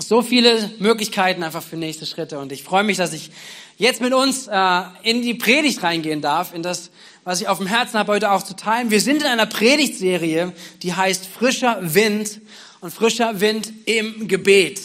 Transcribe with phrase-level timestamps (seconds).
[0.00, 2.38] so viele Möglichkeiten einfach für nächste Schritte.
[2.38, 3.30] Und ich freue mich, dass ich
[3.76, 6.90] jetzt mit uns äh, in die Predigt reingehen darf, in das,
[7.24, 8.90] was ich auf dem Herzen habe, heute auch zu teilen.
[8.90, 12.40] Wir sind in einer Predigtserie, die heißt Frischer Wind
[12.80, 14.80] und frischer Wind im Gebet.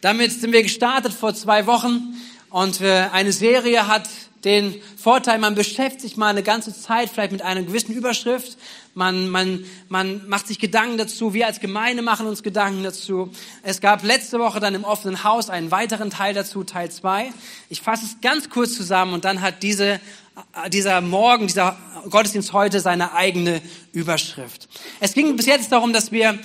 [0.00, 2.14] Damit sind wir gestartet vor zwei Wochen
[2.48, 4.08] und äh, eine Serie hat
[4.44, 8.56] den Vorteil, man beschäftigt sich mal eine ganze Zeit vielleicht mit einer gewissen Überschrift.
[8.94, 11.34] Man, man, man macht sich Gedanken dazu.
[11.34, 13.30] Wir als Gemeinde machen uns Gedanken dazu.
[13.62, 17.32] Es gab letzte Woche dann im offenen Haus einen weiteren Teil dazu, Teil zwei.
[17.68, 20.00] Ich fasse es ganz kurz zusammen und dann hat diese,
[20.72, 21.76] dieser Morgen, dieser
[22.08, 23.60] Gottesdienst heute seine eigene
[23.92, 24.68] Überschrift.
[25.00, 26.38] Es ging bis jetzt darum, dass wir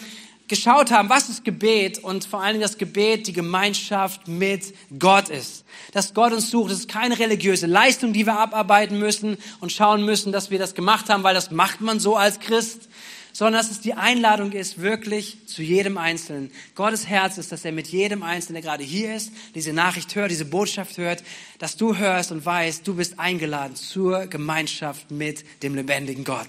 [0.47, 5.29] geschaut haben, was ist Gebet und vor allen Dingen das Gebet die Gemeinschaft mit Gott
[5.29, 5.65] ist.
[5.91, 10.05] Dass Gott uns sucht, es ist keine religiöse Leistung, die wir abarbeiten müssen und schauen
[10.05, 12.89] müssen, dass wir das gemacht haben, weil das macht man so als Christ,
[13.35, 16.51] sondern dass es die Einladung ist, wirklich zu jedem Einzelnen.
[16.73, 20.31] Gottes Herz ist, dass er mit jedem Einzelnen, der gerade hier ist, diese Nachricht hört,
[20.31, 21.21] diese Botschaft hört,
[21.59, 26.47] dass du hörst und weißt, du bist eingeladen zur Gemeinschaft mit dem lebendigen Gott.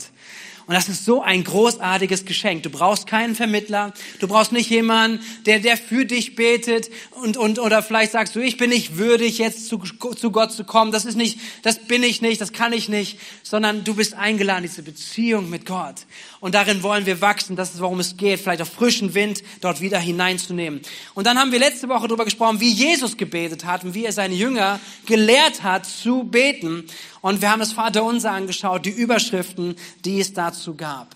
[0.67, 2.65] Und das ist so ein großartiges Geschenk.
[2.65, 3.93] Du brauchst keinen Vermittler.
[4.19, 8.41] Du brauchst nicht jemanden, der, der für dich betet und, und, oder vielleicht sagst du,
[8.41, 10.91] ich bin nicht würdig, jetzt zu, zu Gott zu kommen.
[10.91, 14.63] Das ist nicht, das bin ich nicht, das kann ich nicht, sondern du bist eingeladen,
[14.63, 16.05] diese Beziehung mit Gott.
[16.41, 17.55] Und darin wollen wir wachsen.
[17.55, 18.41] Das ist, worum es geht.
[18.41, 20.81] Vielleicht auf frischen Wind dort wieder hineinzunehmen.
[21.15, 24.13] Und dann haben wir letzte Woche darüber gesprochen, wie Jesus gebetet hat und wie er
[24.13, 26.85] seine Jünger gelehrt hat zu beten.
[27.21, 31.15] Und wir haben das Vaterunser angeschaut, die Überschriften, die es dazu gab.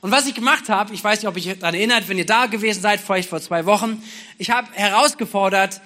[0.00, 2.46] Und was ich gemacht habe, ich weiß nicht, ob ich daran erinnert, wenn ihr da
[2.46, 4.02] gewesen seid, vielleicht vor zwei Wochen,
[4.38, 5.80] ich habe herausgefordert,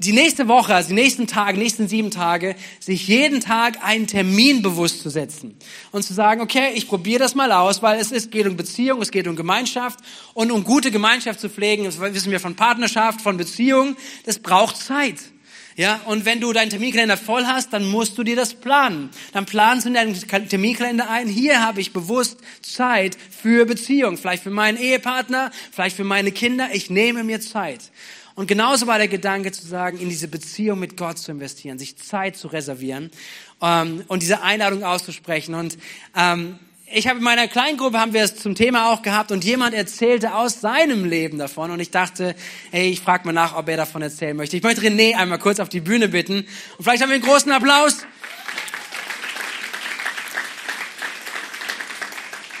[0.00, 4.62] die nächste Woche, also die nächsten Tage, nächsten sieben Tage, sich jeden Tag einen Termin
[4.62, 5.56] bewusst zu setzen
[5.90, 9.02] und zu sagen, okay, ich probiere das mal aus, weil es ist, geht um Beziehung,
[9.02, 9.98] es geht um Gemeinschaft
[10.34, 14.76] und um gute Gemeinschaft zu pflegen, das wissen wir von Partnerschaft, von Beziehung, das braucht
[14.76, 15.18] Zeit.
[15.78, 19.10] Ja, und wenn du deinen Terminkalender voll hast, dann musst du dir das planen.
[19.32, 24.42] Dann planst du in deinen Terminkalender ein, hier habe ich bewusst Zeit für Beziehung, vielleicht
[24.42, 26.70] für meinen Ehepartner, vielleicht für meine Kinder.
[26.72, 27.92] Ich nehme mir Zeit.
[28.34, 31.96] Und genauso war der Gedanke zu sagen, in diese Beziehung mit Gott zu investieren, sich
[31.96, 33.12] Zeit zu reservieren
[33.62, 35.54] ähm, und diese Einladung auszusprechen.
[35.54, 35.78] Und
[36.16, 36.58] ähm,
[36.92, 40.34] ich habe in meiner Kleingruppe haben wir es zum Thema auch gehabt und jemand erzählte
[40.34, 42.34] aus seinem Leben davon und ich dachte,
[42.72, 44.56] ey, ich frage mal nach, ob er davon erzählen möchte.
[44.56, 46.46] Ich möchte René einmal kurz auf die Bühne bitten
[46.78, 48.06] und vielleicht haben wir einen großen Applaus.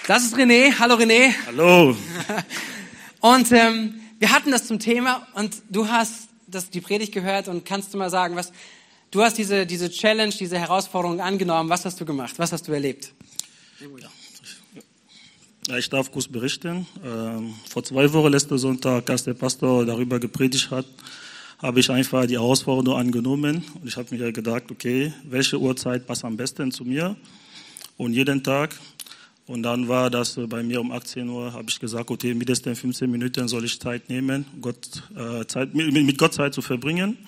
[0.06, 0.78] Das ist René.
[0.78, 1.34] Hallo René.
[1.46, 1.94] Hallo.
[3.20, 7.64] Und ähm, wir hatten das zum Thema und du hast das, die Predigt gehört und
[7.66, 8.52] kannst du mal sagen, was
[9.10, 11.68] du hast diese diese Challenge, diese Herausforderung angenommen.
[11.68, 12.34] Was hast du gemacht?
[12.38, 13.12] Was hast du erlebt?
[13.80, 14.08] Ja.
[15.76, 16.86] Ich darf kurz berichten.
[17.04, 20.86] Ähm, vor zwei Wochen, letzten Sonntag, als der Pastor darüber gepredigt hat,
[21.58, 26.24] habe ich einfach die Herausforderung angenommen und ich habe mir gedacht, okay, welche Uhrzeit passt
[26.24, 27.16] am besten zu mir?
[27.98, 28.74] Und jeden Tag.
[29.46, 33.10] Und dann war das bei mir um 18 Uhr, habe ich gesagt, okay, mindestens 15
[33.10, 37.18] Minuten soll ich Zeit nehmen, Gott, äh, Zeit, mit, mit Gott Zeit zu verbringen.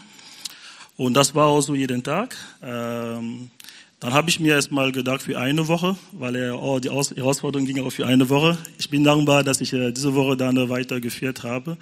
[0.97, 2.37] Und das war auch so jeden Tag.
[2.63, 3.51] Ähm,
[4.01, 7.85] dann habe ich mir erstmal gedacht für eine Woche, weil er, oh, die Herausforderung ging
[7.85, 8.57] auch für eine Woche.
[8.79, 11.77] Ich bin dankbar, dass ich äh, diese Woche dann weitergeführt habe.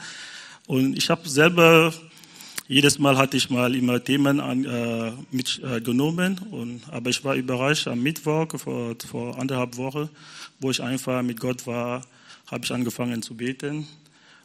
[0.67, 1.95] Und ich habe selber,
[2.67, 6.41] jedes Mal hatte ich mal immer Themen an, äh, mitgenommen.
[6.51, 10.09] Äh, und, aber ich war überrascht am Mittwoch vor, vor anderthalb Wochen,
[10.59, 12.05] wo ich einfach mit Gott war,
[12.49, 13.87] habe ich angefangen zu beten.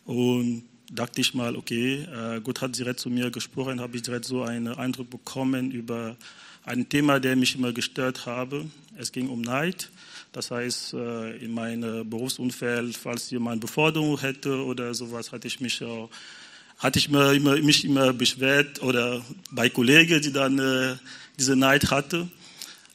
[0.06, 4.26] Und dachte ich mal, okay, äh, Gott hat direkt zu mir gesprochen, habe ich direkt
[4.26, 6.16] so einen Eindruck bekommen über
[6.66, 8.66] ein Thema, der mich immer gestört habe.
[8.98, 9.90] Es ging um Neid.
[10.32, 15.84] Das heißt, äh, in meinem Berufsumfeld, falls jemand Beforderung hätte oder sowas, hatte ich mich
[15.84, 16.10] auch,
[16.80, 20.96] hatte ich mir immer, mich immer beschwert oder bei Kollegen, die dann äh,
[21.38, 22.28] diese Neid hatte.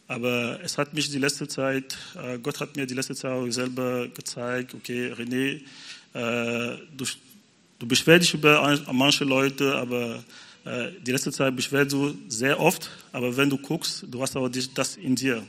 [0.09, 3.49] Aber es hat mich die letzte Zeit, äh, Gott hat mir die letzte Zeit auch
[3.51, 5.61] selber gezeigt, okay, René,
[6.97, 7.05] du,
[7.79, 10.19] du beschwerst dich über manche Leute, aber äh,
[10.65, 14.97] die letzte Zeit beschwert du sehr oft, aber wenn du guckst, du hast aber das
[14.97, 15.43] in dir.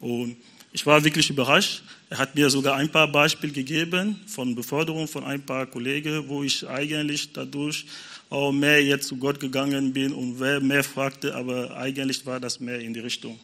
[0.00, 0.36] Und
[0.72, 1.82] ich war wirklich überrascht.
[2.10, 6.42] Er hat mir sogar ein paar Beispiele gegeben von Beförderung von ein paar Kollegen, wo
[6.42, 7.86] ich eigentlich dadurch
[8.28, 12.80] auch mehr jetzt zu Gott gegangen bin und mehr fragte, aber eigentlich war das mehr
[12.80, 13.38] in die Richtung.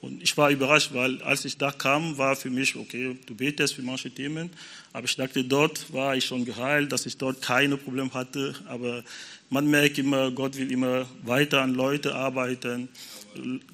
[0.00, 3.74] Und ich war überrascht, weil als ich da kam, war für mich, okay, du betest
[3.74, 4.50] für manche Themen,
[4.94, 9.04] aber ich dachte, dort war ich schon geheilt, dass ich dort keine Probleme hatte, aber
[9.50, 12.88] man merkt immer, Gott will immer weiter an Leute arbeiten.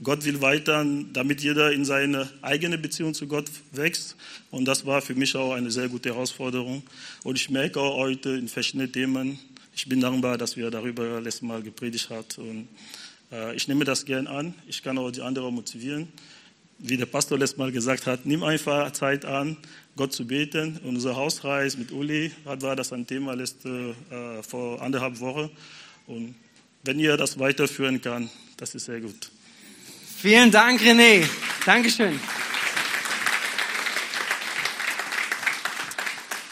[0.02, 4.16] Gott will weiter, damit jeder in seine eigene Beziehung zu Gott wächst.
[4.50, 6.82] Und das war für mich auch eine sehr gute Herausforderung.
[7.24, 9.38] Und ich merke auch heute in verschiedenen Themen,
[9.74, 12.68] ich bin dankbar, dass wir darüber letztes Mal gepredigt hat und
[13.54, 14.54] ich nehme das gern an.
[14.66, 16.08] Ich kann auch die anderen motivieren.
[16.78, 19.56] Wie der Pastor letztes Mal gesagt hat, nimm einfach Zeit an,
[19.96, 20.78] Gott zu beten.
[20.84, 25.50] Und unser Hausreis mit Uli war das ein Thema letzte, äh, vor anderthalb Wochen.
[26.06, 26.34] Und
[26.84, 29.30] wenn ihr das weiterführen kann, das ist sehr gut.
[30.18, 31.24] Vielen Dank, René.
[31.64, 32.20] Dankeschön.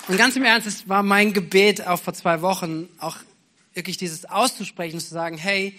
[0.06, 3.16] Und ganz im Ernst, es war mein Gebet auch vor zwei Wochen, auch
[3.72, 5.78] wirklich dieses auszusprechen, zu sagen, hey,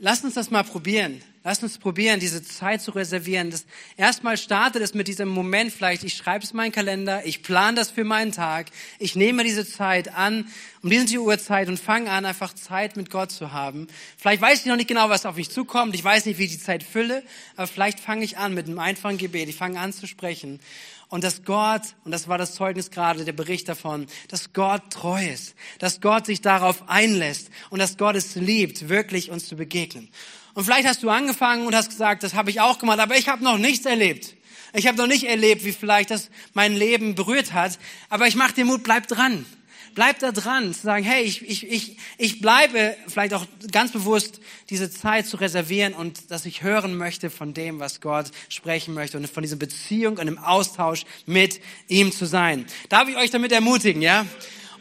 [0.00, 1.20] Lass uns das mal probieren.
[1.42, 3.50] Lass uns probieren, diese Zeit zu reservieren.
[3.50, 3.64] Das,
[3.96, 7.76] erstmal startet es mit diesem Moment vielleicht, ich schreibe es in meinen Kalender, ich plane
[7.76, 8.66] das für meinen Tag,
[9.00, 10.46] ich nehme diese Zeit an,
[10.82, 13.88] um diese Uhrzeit und fange an, einfach Zeit mit Gott zu haben.
[14.18, 16.52] Vielleicht weiß ich noch nicht genau, was auf mich zukommt, ich weiß nicht, wie ich
[16.52, 17.24] die Zeit fülle,
[17.56, 20.60] aber vielleicht fange ich an mit einem einfachen Gebet, ich fange an zu sprechen.
[21.08, 25.26] Und dass Gott, und das war das Zeugnis gerade, der Bericht davon, dass Gott treu
[25.26, 30.10] ist, dass Gott sich darauf einlässt und dass Gott es liebt, wirklich uns zu begegnen.
[30.52, 33.28] Und vielleicht hast du angefangen und hast gesagt, das habe ich auch gemacht, aber ich
[33.28, 34.34] habe noch nichts erlebt.
[34.74, 37.78] Ich habe noch nicht erlebt, wie vielleicht das mein Leben berührt hat,
[38.10, 39.46] aber ich mache dir Mut, bleib dran.
[39.94, 44.40] Bleib da dran, zu sagen, hey, ich, ich, ich, ich bleibe vielleicht auch ganz bewusst
[44.70, 49.16] diese Zeit zu reservieren und dass ich hören möchte von dem, was Gott sprechen möchte
[49.16, 52.66] und von dieser Beziehung und dem Austausch mit ihm zu sein.
[52.88, 54.26] Darf ich euch damit ermutigen, ja?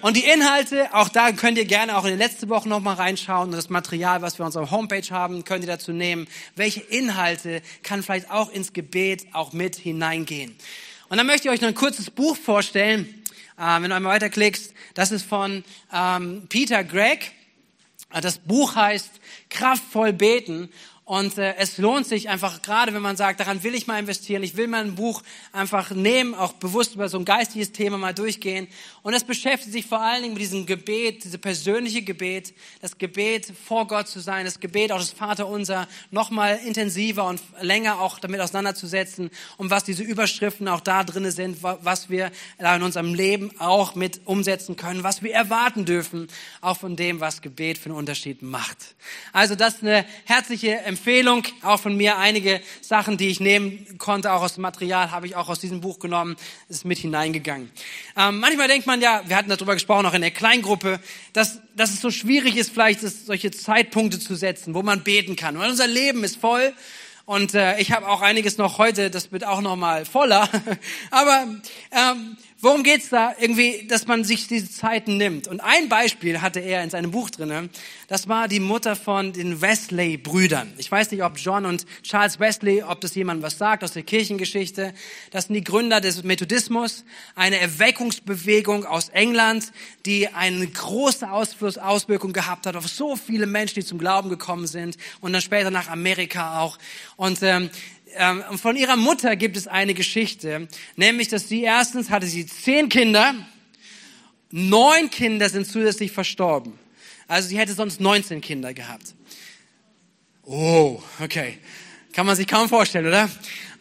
[0.02, 3.50] Und die Inhalte, auch da könnt ihr gerne auch in die letzte Woche nochmal reinschauen
[3.50, 6.28] und das Material, was wir auf unserer Homepage haben, könnt ihr dazu nehmen.
[6.56, 10.56] Welche Inhalte kann vielleicht auch ins Gebet auch mit hineingehen?
[11.10, 13.24] Und dann möchte ich euch noch ein kurzes Buch vorstellen.
[13.58, 15.64] Äh, wenn du einmal weiterklickst, das ist von
[15.94, 17.32] ähm, Peter Gregg.
[18.22, 19.10] Das Buch heißt
[19.50, 20.70] Kraftvoll beten
[21.08, 24.44] und äh, es lohnt sich einfach, gerade wenn man sagt, daran will ich mal investieren,
[24.44, 25.24] ich will mal ein Buch
[25.54, 28.68] einfach nehmen, auch bewusst über so ein geistiges Thema mal durchgehen.
[29.04, 33.54] Und es beschäftigt sich vor allen Dingen mit diesem Gebet, diese persönliche Gebet, das Gebet
[33.66, 38.42] vor Gott zu sein, das Gebet auch des Vaterunser nochmal intensiver und länger auch damit
[38.42, 43.96] auseinanderzusetzen, um was diese Überschriften auch da drinnen sind, was wir in unserem Leben auch
[43.96, 46.28] mit umsetzen können, was wir erwarten dürfen,
[46.60, 48.96] auch von dem, was Gebet für einen Unterschied macht.
[49.32, 54.00] Also das ist eine herzliche Empfehlung Empfehlung, auch von mir einige Sachen, die ich nehmen
[54.00, 56.36] konnte, auch aus dem Material, habe ich auch aus diesem Buch genommen,
[56.70, 57.72] ist mit hineingegangen.
[58.18, 61.00] Ähm, manchmal denkt man ja, wir hatten darüber gesprochen, auch in der Kleingruppe,
[61.34, 65.60] dass, dass es so schwierig ist, vielleicht solche Zeitpunkte zu setzen, wo man beten kann.
[65.60, 66.74] Weil unser Leben ist voll
[67.26, 70.50] und äh, ich habe auch einiges noch heute, das wird auch noch mal voller.
[71.12, 71.46] Aber
[71.92, 73.34] ähm, worum geht's da?
[73.40, 75.48] Irgendwie, dass man sich diese Zeiten nimmt.
[75.48, 77.70] Und ein Beispiel hatte er in seinem Buch drinne.
[78.08, 80.74] Das war die Mutter von den Wesley-Brüdern.
[80.78, 84.04] Ich weiß nicht, ob John und Charles Wesley, ob das jemand was sagt aus der
[84.04, 84.94] Kirchengeschichte.
[85.32, 87.06] Das sind die Gründer des Methodismus,
[87.36, 89.72] eine Erweckungsbewegung aus England,
[90.06, 94.68] die eine große Ausfluss, Auswirkung gehabt hat auf so viele Menschen, die zum Glauben gekommen
[94.68, 96.78] sind und dann später nach Amerika auch.
[97.16, 97.70] Und ähm,
[98.16, 102.90] ähm, von ihrer Mutter gibt es eine Geschichte, nämlich, dass sie erstens hatte sie zehn
[102.90, 103.36] Kinder,
[104.52, 106.74] neun Kinder sind zusätzlich verstorben.
[107.28, 109.14] Also sie hätte sonst 19 Kinder gehabt.
[110.44, 111.58] Oh, okay.
[112.14, 113.30] Kann man sich kaum vorstellen, oder?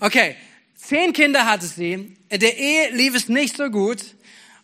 [0.00, 0.36] Okay.
[0.74, 2.16] Zehn Kinder hatte sie.
[2.30, 4.15] Der Ehe lief es nicht so gut.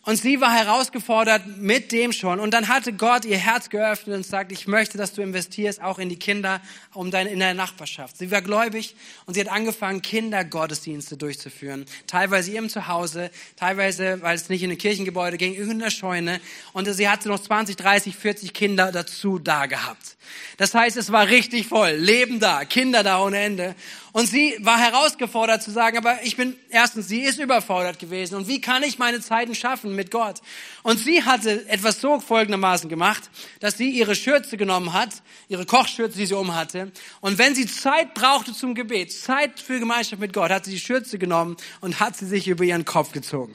[0.05, 2.41] Und sie war herausgefordert mit dem schon.
[2.41, 6.01] Und dann hatte Gott ihr Herz geöffnet und sagt, ich möchte, dass du investierst auch
[6.01, 6.61] in die Kinder
[6.93, 8.19] um deine, in deiner Nachbarschaft.
[8.19, 8.97] Sie war gläubig
[9.27, 11.87] und sie hat angefangen, Kindergottesdienste durchzuführen.
[12.09, 16.41] Teilweise ihrem Zuhause, teilweise, weil es nicht in ein Kirchengebäude ging, in der Scheune.
[16.73, 20.17] Und sie hatte noch 20, 30, 40 Kinder dazu da gehabt.
[20.57, 21.93] Das heißt, es war richtig voll.
[21.93, 23.77] Leben da, Kinder da ohne Ende.
[24.13, 28.35] Und sie war herausgefordert zu sagen, aber ich bin, erstens, sie ist überfordert gewesen.
[28.35, 30.41] Und wie kann ich meine Zeiten schaffen mit Gott?
[30.83, 36.19] Und sie hatte etwas so folgendermaßen gemacht, dass sie ihre Schürze genommen hat, ihre Kochschürze,
[36.19, 36.93] die sie um hatte.
[37.23, 40.81] Und wenn sie Zeit brauchte zum Gebet, Zeit für Gemeinschaft mit Gott, hat sie die
[40.81, 43.55] Schürze genommen und hat sie sich über ihren Kopf gezogen.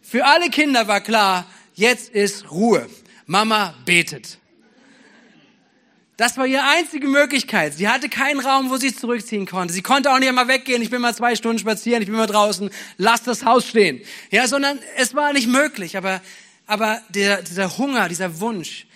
[0.00, 1.44] Für alle Kinder war klar,
[1.74, 2.88] jetzt ist Ruhe.
[3.26, 4.37] Mama betet.
[6.18, 7.74] Das war ihre einzige Möglichkeit.
[7.74, 9.72] Sie hatte keinen Raum, wo sie zurückziehen konnte.
[9.72, 10.82] Sie konnte auch nicht einmal weggehen.
[10.82, 12.02] Ich bin mal zwei Stunden spazieren.
[12.02, 12.70] Ich bin mal draußen.
[12.96, 14.02] Lass das Haus stehen.
[14.32, 15.96] Ja, sondern es war nicht möglich.
[15.96, 16.20] Aber,
[16.66, 18.87] aber der, dieser Hunger, dieser Wunsch,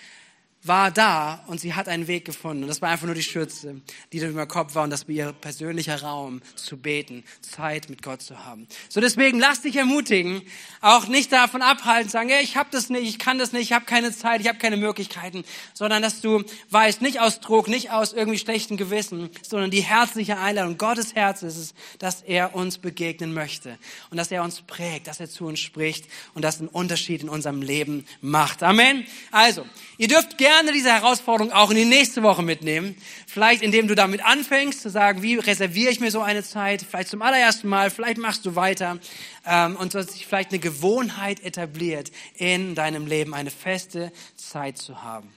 [0.63, 2.63] war da und sie hat einen Weg gefunden.
[2.63, 3.81] Und das war einfach nur die Schürze,
[4.13, 8.01] die da über Kopf war und das war ihr persönlicher Raum zu beten, Zeit mit
[8.01, 8.67] Gott zu haben.
[8.87, 10.41] So deswegen lass dich ermutigen,
[10.79, 13.73] auch nicht davon abhalten, sagen, ja, ich habe das nicht, ich kann das nicht, ich
[13.73, 15.43] habe keine Zeit, ich habe keine Möglichkeiten,
[15.73, 20.37] sondern dass du weißt, nicht aus Druck, nicht aus irgendwie schlechten Gewissen, sondern die herzliche
[20.37, 23.77] Einladung Gottes Herz ist es, dass er uns begegnen möchte
[24.11, 27.29] und dass er uns prägt, dass er zu uns spricht und das einen Unterschied in
[27.29, 28.63] unserem Leben macht.
[28.63, 29.05] Amen.
[29.31, 29.65] Also,
[29.97, 32.95] ihr dürft gerne gerne diese Herausforderung auch in die nächste Woche mitnehmen.
[33.25, 36.85] Vielleicht indem du damit anfängst zu sagen, wie reserviere ich mir so eine Zeit?
[36.87, 38.99] Vielleicht zum allerersten Mal, vielleicht machst du weiter
[39.47, 45.01] ähm, und dass sich vielleicht eine Gewohnheit etabliert in deinem Leben, eine feste Zeit zu
[45.01, 45.33] haben.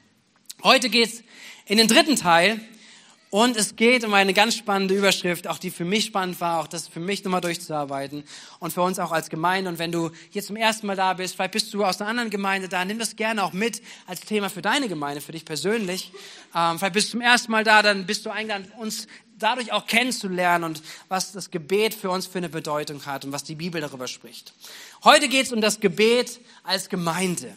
[0.62, 1.22] Heute geht's
[1.64, 2.60] in den dritten Teil
[3.36, 6.66] und es geht um eine ganz spannende Überschrift, auch die für mich spannend war, auch
[6.66, 8.24] das für mich nochmal durchzuarbeiten
[8.60, 9.68] und für uns auch als Gemeinde.
[9.68, 12.30] Und wenn du hier zum ersten Mal da bist, vielleicht bist du aus einer anderen
[12.30, 16.12] Gemeinde da, nimm das gerne auch mit als Thema für deine Gemeinde, für dich persönlich.
[16.54, 19.06] Ähm, vielleicht bist du zum ersten Mal da, dann bist du eingeladen, uns
[19.38, 23.44] dadurch auch kennenzulernen und was das Gebet für uns für eine Bedeutung hat und was
[23.44, 24.54] die Bibel darüber spricht.
[25.04, 27.54] Heute geht es um das Gebet als Gemeinde.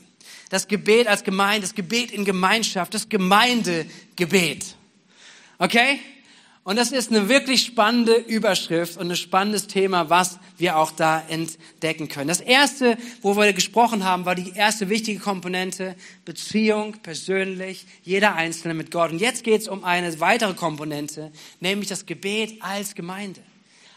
[0.49, 4.75] Das Gebet als Gemeinde, das Gebet in Gemeinschaft, das Gemeindegebet.
[5.59, 5.99] Okay?
[6.63, 11.23] Und das ist eine wirklich spannende Überschrift und ein spannendes Thema, was wir auch da
[11.27, 12.27] entdecken können.
[12.27, 18.73] Das erste, wo wir gesprochen haben, war die erste wichtige Komponente, Beziehung, persönlich, jeder Einzelne
[18.73, 19.11] mit Gott.
[19.11, 23.41] Und jetzt geht es um eine weitere Komponente, nämlich das Gebet als Gemeinde.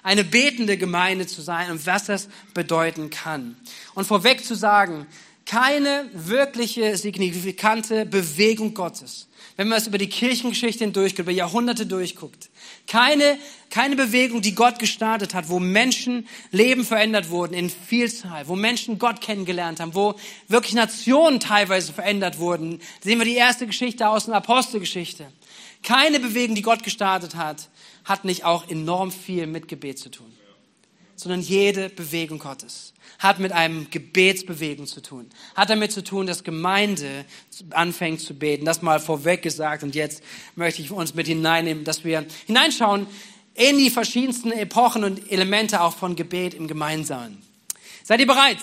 [0.03, 3.57] Eine betende Gemeinde zu sein und was das bedeuten kann.
[3.95, 5.07] Und vorweg zu sagen,
[5.53, 12.49] keine wirkliche signifikante Bewegung Gottes wenn man es über die Kirchengeschichte hindurchguckt, über Jahrhunderte durchguckt.
[12.87, 13.39] Keine,
[13.71, 18.99] keine Bewegung, die Gott gestartet hat, wo Menschen Leben verändert wurden in Vielzahl, wo Menschen
[18.99, 20.15] Gott kennengelernt haben, wo
[20.49, 22.79] wirklich Nationen teilweise verändert wurden.
[22.79, 25.27] Da sehen wir die erste Geschichte aus der Apostelgeschichte.
[25.83, 27.69] Keine Bewegung, die Gott gestartet hat,
[28.05, 30.33] hat nicht auch enorm viel mit Gebet zu tun,
[31.17, 32.93] sondern jede Bewegung Gottes
[33.23, 35.31] hat mit einem Gebetsbewegung zu tun.
[35.55, 37.25] Hat damit zu tun, dass Gemeinde
[37.71, 38.65] anfängt zu beten.
[38.65, 39.85] Das mal vorweg gesagt.
[39.85, 40.25] Und jetzt
[40.57, 43.07] möchte ich uns mit hineinnehmen, dass wir hineinschauen
[43.55, 47.41] in die verschiedensten Epochen und Elemente auch von Gebet im Gemeinsamen.
[48.03, 48.59] Seid ihr bereit?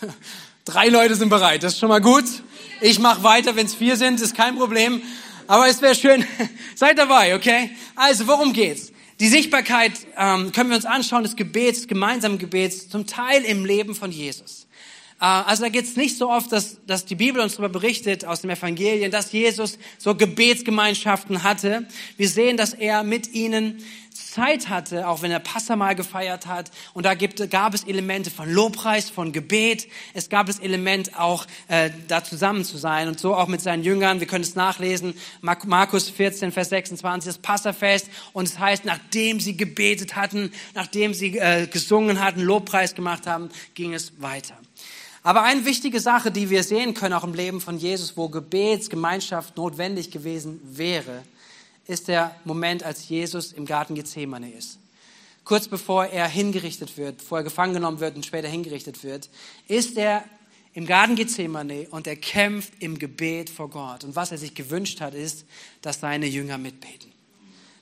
[0.64, 1.62] Drei Leute sind bereit.
[1.62, 2.24] Das ist schon mal gut.
[2.80, 5.02] Ich mache weiter, wenn es vier sind, ist kein Problem.
[5.46, 6.24] Aber es wäre schön.
[6.74, 7.70] Seid dabei, okay?
[7.94, 8.92] Also, worum geht's?
[9.20, 13.94] Die Sichtbarkeit ähm, können wir uns anschauen des Gebets, gemeinsamen Gebets, zum Teil im Leben
[13.94, 14.66] von Jesus.
[15.20, 18.24] Äh, also da geht es nicht so oft, dass, dass die Bibel uns darüber berichtet
[18.24, 21.86] aus dem Evangelien, dass Jesus so Gebetsgemeinschaften hatte.
[22.16, 23.84] Wir sehen, dass er mit ihnen
[24.30, 26.70] Zeit hatte, auch wenn er Passamal gefeiert hat.
[26.94, 29.88] Und da gibt, gab es Elemente von Lobpreis, von Gebet.
[30.14, 33.08] Es gab das Element auch, äh, da zusammen zu sein.
[33.08, 34.20] Und so auch mit seinen Jüngern.
[34.20, 35.14] Wir können es nachlesen.
[35.40, 38.08] Markus 14, Vers 26, das Passafest.
[38.32, 43.50] Und es heißt, nachdem sie gebetet hatten, nachdem sie äh, gesungen hatten, Lobpreis gemacht haben,
[43.74, 44.56] ging es weiter.
[45.22, 49.56] Aber eine wichtige Sache, die wir sehen können, auch im Leben von Jesus, wo Gebetsgemeinschaft
[49.56, 51.22] notwendig gewesen wäre,
[51.90, 54.78] ist der Moment, als Jesus im Garten Gethsemane ist.
[55.44, 59.28] Kurz bevor er hingerichtet wird, bevor er gefangen genommen wird und später hingerichtet wird,
[59.68, 60.24] ist er
[60.72, 64.04] im Garten Gethsemane und er kämpft im Gebet vor Gott.
[64.04, 65.44] Und was er sich gewünscht hat, ist,
[65.82, 67.10] dass seine Jünger mitbeten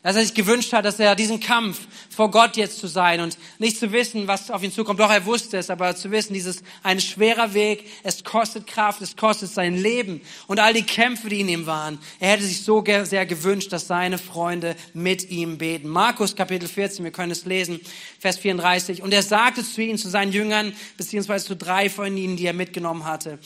[0.03, 3.37] dass er sich gewünscht hat, dass er diesen Kampf vor Gott jetzt zu sein und
[3.59, 5.01] nicht zu wissen, was auf ihn zukommt.
[5.01, 9.17] Doch er wusste es, aber zu wissen, dieses ein schwerer Weg, es kostet Kraft, es
[9.17, 11.99] kostet sein Leben und all die Kämpfe, die in ihm waren.
[12.21, 15.89] Er hätte sich so sehr gewünscht, dass seine Freunde mit ihm beten.
[15.89, 17.81] Markus Kapitel 14, wir können es lesen,
[18.21, 19.03] Vers 34.
[19.03, 22.53] Und er sagte zu ihnen, zu seinen Jüngern, beziehungsweise zu drei von ihnen, die er
[22.53, 23.41] mitgenommen hatte,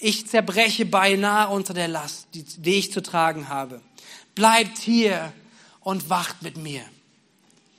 [0.00, 3.80] ich zerbreche beinahe unter der Last, die, die ich zu tragen habe.
[4.34, 5.32] Bleibt hier
[5.88, 6.82] und wacht mit mir.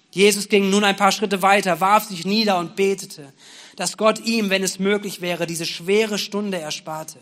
[0.09, 3.31] Jesus ging nun ein paar Schritte weiter, warf sich nieder und betete,
[3.75, 7.19] dass Gott ihm, wenn es möglich wäre, diese schwere Stunde ersparte.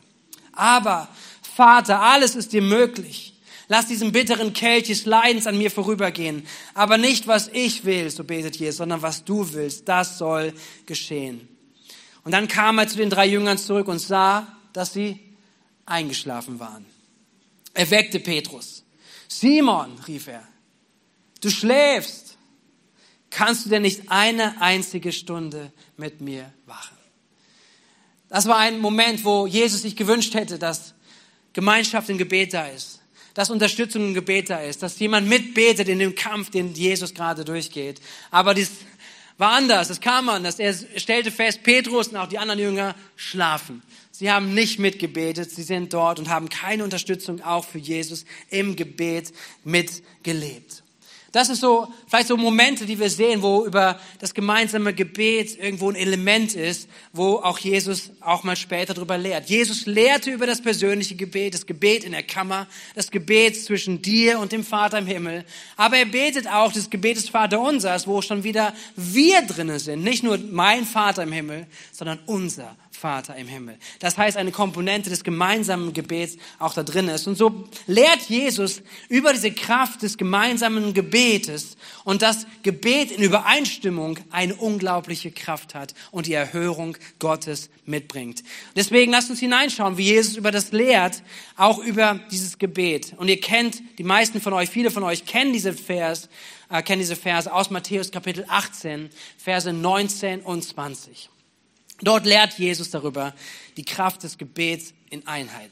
[0.54, 1.10] Aber,
[1.58, 3.34] Vater, alles ist dir möglich.
[3.68, 6.48] Lass diesen bitteren Kelch des Leidens an mir vorübergehen.
[6.74, 9.90] Aber nicht, was ich will, so betet Jesus, sondern was du willst.
[9.90, 10.54] Das soll
[10.86, 11.50] geschehen.
[12.24, 15.20] Und dann kam er zu den drei Jüngern zurück und sah, dass sie
[15.86, 16.86] eingeschlafen waren.
[17.74, 18.86] Er weckte Petrus.
[19.28, 20.48] Simon, rief er,
[21.42, 22.38] Du schläfst.
[23.30, 26.98] Kannst du denn nicht eine einzige Stunde mit mir wachen?
[28.30, 30.94] Das war ein Moment, wo Jesus sich gewünscht hätte, dass
[31.54, 33.00] Gemeinschaft im Gebet da ist,
[33.34, 37.46] dass Unterstützung im Gebet da ist, dass jemand mitbetet in dem Kampf, den Jesus gerade
[37.46, 38.02] durchgeht.
[38.32, 38.72] Aber dies,
[39.38, 40.60] war anders, es kam anders.
[40.60, 43.84] Er stellte fest, Petrus und auch die anderen Jünger schlafen.
[44.12, 48.76] Sie haben nicht mitgebetet, sie sind dort und haben keine Unterstützung auch für Jesus im
[48.76, 49.32] Gebet
[49.64, 50.84] mitgelebt.
[51.32, 55.90] Das ist so, vielleicht so Momente, die wir sehen, wo über das gemeinsame Gebet irgendwo
[55.90, 59.50] ein Element ist, wo auch Jesus auch mal später darüber lehrt.
[59.50, 64.40] Jesus lehrte über das persönliche Gebet, das Gebet in der Kammer, das Gebet zwischen dir
[64.40, 65.44] und dem Vater im Himmel.
[65.76, 70.04] Aber er betet auch das Gebet des Vaterunsers, wo schon wieder wir drinnen sind.
[70.04, 73.78] Nicht nur mein Vater im Himmel, sondern unser Vater im Himmel.
[74.00, 77.28] Das heißt, eine Komponente des gemeinsamen Gebets auch da drin ist.
[77.28, 84.18] Und so lehrt Jesus über diese Kraft des gemeinsamen Gebetes und das Gebet in Übereinstimmung
[84.32, 88.44] eine unglaubliche Kraft hat und die Erhörung Gottes mitbringt.
[88.76, 91.22] Deswegen lasst uns hineinschauen, wie Jesus über das lehrt,
[91.56, 93.14] auch über dieses Gebet.
[93.18, 96.30] Und ihr kennt, die meisten von euch, viele von euch kennen diese Vers,
[96.70, 101.30] äh, kennen diese Verse aus Matthäus Kapitel 18, Verse 19 und 20.
[102.02, 103.34] Dort lehrt Jesus darüber
[103.76, 105.72] die Kraft des Gebets in Einheit.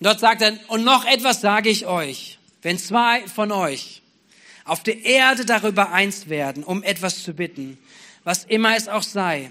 [0.00, 4.02] Und dort sagt er, und noch etwas sage ich euch, wenn zwei von euch
[4.64, 7.78] auf der Erde darüber eins werden, um etwas zu bitten,
[8.24, 9.50] was immer es auch sei,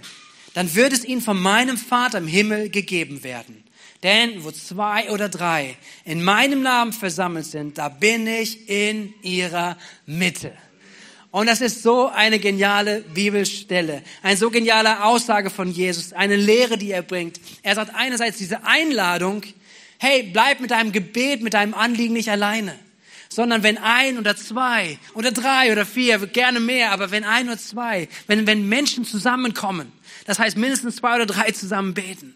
[0.54, 3.64] dann wird es ihnen von meinem Vater im Himmel gegeben werden.
[4.04, 5.76] Denn wo zwei oder drei
[6.06, 10.54] in meinem Namen versammelt sind, da bin ich in ihrer Mitte.
[11.32, 16.78] Und das ist so eine geniale Bibelstelle, eine so geniale Aussage von Jesus, eine Lehre,
[16.78, 17.40] die er bringt.
[17.64, 19.44] Er sagt einerseits diese Einladung,
[20.00, 22.78] hey, bleib mit deinem Gebet, mit deinem Anliegen nicht alleine,
[23.30, 27.58] sondern wenn ein oder zwei oder drei oder vier, gerne mehr, aber wenn ein oder
[27.58, 29.92] zwei, wenn, wenn Menschen zusammenkommen,
[30.26, 32.36] das heißt mindestens zwei oder drei zusammen beten,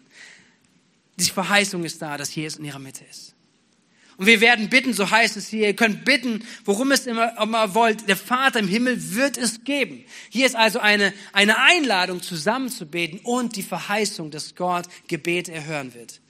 [1.16, 3.34] die Verheißung ist da, dass Jesus in ihrer Mitte ist.
[4.22, 7.74] Und wir werden bitten, so heißt es hier, ihr könnt bitten, worum es immer, immer
[7.74, 8.08] wollt.
[8.08, 10.04] Der Vater im Himmel wird es geben.
[10.30, 15.48] Hier ist also eine, eine Einladung, zusammen zu beten und die Verheißung, dass Gott Gebet
[15.48, 16.20] erhören wird.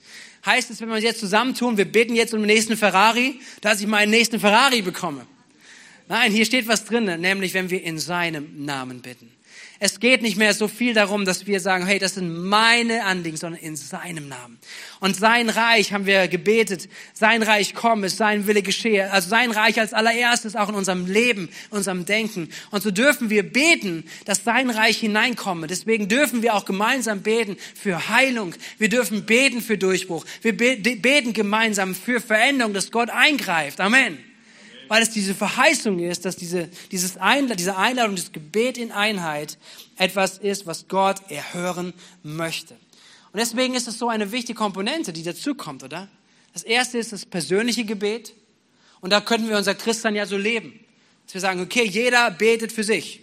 [0.43, 3.79] Heißt es, wenn wir uns jetzt zusammentun, wir beten jetzt um den nächsten Ferrari, dass
[3.79, 5.27] ich meinen nächsten Ferrari bekomme?
[6.07, 9.31] Nein, hier steht was drin, nämlich wenn wir in seinem Namen bitten.
[9.79, 13.37] Es geht nicht mehr so viel darum, dass wir sagen, hey, das sind meine Anliegen,
[13.37, 14.59] sondern in seinem Namen.
[14.99, 19.11] Und sein Reich haben wir gebetet, sein Reich komme, sein Wille geschehe.
[19.11, 22.49] Also sein Reich als allererstes auch in unserem Leben, in unserem Denken.
[22.71, 25.67] Und so dürfen wir beten, dass sein Reich hineinkomme.
[25.67, 28.55] Deswegen dürfen wir auch gemeinsam beten für Heilung.
[28.77, 30.25] Wir dürfen beten für Durchbruch.
[30.41, 33.81] Wir beten gemeinsam für Veränderung, dass Gott eingreift.
[33.81, 34.32] Amen
[34.93, 39.57] weil es diese Verheißung ist, dass diese, dieses Einla diese Einladung, dieses Gebet in Einheit
[39.97, 42.75] etwas ist, was Gott erhören möchte.
[43.31, 46.09] Und deswegen ist es so eine wichtige Komponente, die dazukommt, oder?
[46.53, 48.35] Das erste ist das persönliche Gebet.
[49.01, 50.79] Und da können wir unser Christian ja so leben.
[51.25, 53.21] Dass wir sagen, okay, jeder betet für sich.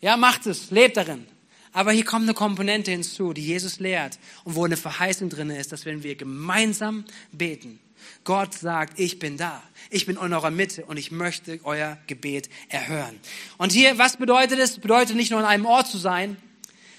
[0.00, 1.28] Ja, macht es, lebt darin.
[1.72, 5.70] Aber hier kommt eine Komponente hinzu, die Jesus lehrt und wo eine Verheißung drin ist,
[5.70, 7.78] dass wenn wir gemeinsam beten,
[8.24, 9.62] Gott sagt, ich bin da.
[9.90, 13.18] Ich bin in eurer Mitte und ich möchte euer Gebet erhören.
[13.58, 14.78] Und hier, was bedeutet es?
[14.78, 16.36] Bedeutet nicht nur an einem Ort zu sein.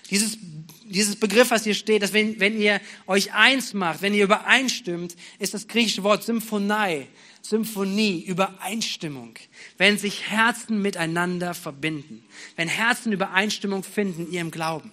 [0.10, 0.38] Dieses,
[0.86, 5.16] dieses Begriff, was hier steht, dass wenn, wenn ihr euch eins macht, wenn ihr übereinstimmt,
[5.40, 7.08] ist das griechische Wort Symphonei.
[7.42, 9.36] Symphonie, Übereinstimmung.
[9.78, 12.24] Wenn sich Herzen miteinander verbinden.
[12.56, 14.92] Wenn Herzen Übereinstimmung finden in ihrem Glauben.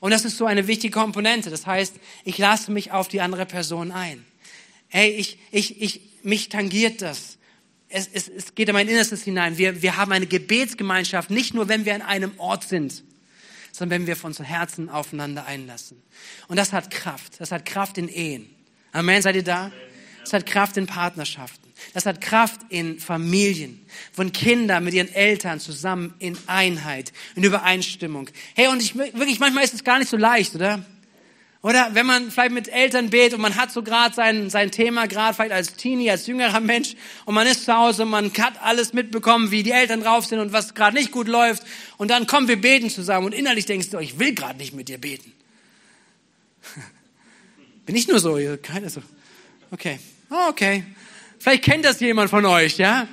[0.00, 1.50] Und das ist so eine wichtige Komponente.
[1.50, 4.24] Das heißt, ich lasse mich auf die andere Person ein.
[4.94, 7.38] Hey, ich, ich, ich, mich tangiert das.
[7.88, 9.58] Es, es, es geht in mein Innerstes hinein.
[9.58, 13.02] Wir, wir haben eine Gebetsgemeinschaft, nicht nur, wenn wir an einem Ort sind,
[13.72, 16.00] sondern wenn wir von unserem Herzen aufeinander einlassen.
[16.46, 17.40] Und das hat Kraft.
[17.40, 18.48] Das hat Kraft in Ehen.
[18.92, 19.72] Amen, seid ihr da?
[20.20, 21.72] Das hat Kraft in Partnerschaften.
[21.92, 28.30] Das hat Kraft in Familien, von Kindern mit ihren Eltern zusammen in Einheit, in Übereinstimmung.
[28.54, 30.86] Hey, und ich wirklich, manchmal ist es gar nicht so leicht, oder?
[31.64, 35.06] Oder wenn man vielleicht mit Eltern betet und man hat so gerade sein, sein Thema,
[35.06, 38.62] gerade vielleicht als Teenie, als jüngerer Mensch und man ist zu Hause und man hat
[38.62, 41.62] alles mitbekommen, wie die Eltern drauf sind und was gerade nicht gut läuft
[41.96, 44.88] und dann kommen wir beten zusammen und innerlich denkst du, ich will gerade nicht mit
[44.88, 45.32] dir beten.
[47.86, 49.00] Bin ich nur so, keine so.
[49.70, 49.98] Okay,
[50.30, 50.84] oh, okay.
[51.38, 53.08] Vielleicht kennt das jemand von euch, ja?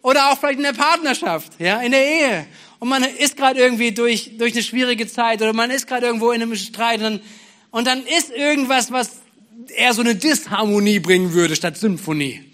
[0.00, 2.46] Oder auch vielleicht in der Partnerschaft, ja, in der Ehe.
[2.78, 6.30] Und man ist gerade irgendwie durch, durch eine schwierige Zeit oder man ist gerade irgendwo
[6.30, 7.20] in einem Streit und dann
[7.72, 9.10] und dann ist irgendwas, was
[9.74, 12.44] eher so eine Disharmonie bringen würde statt Symphonie.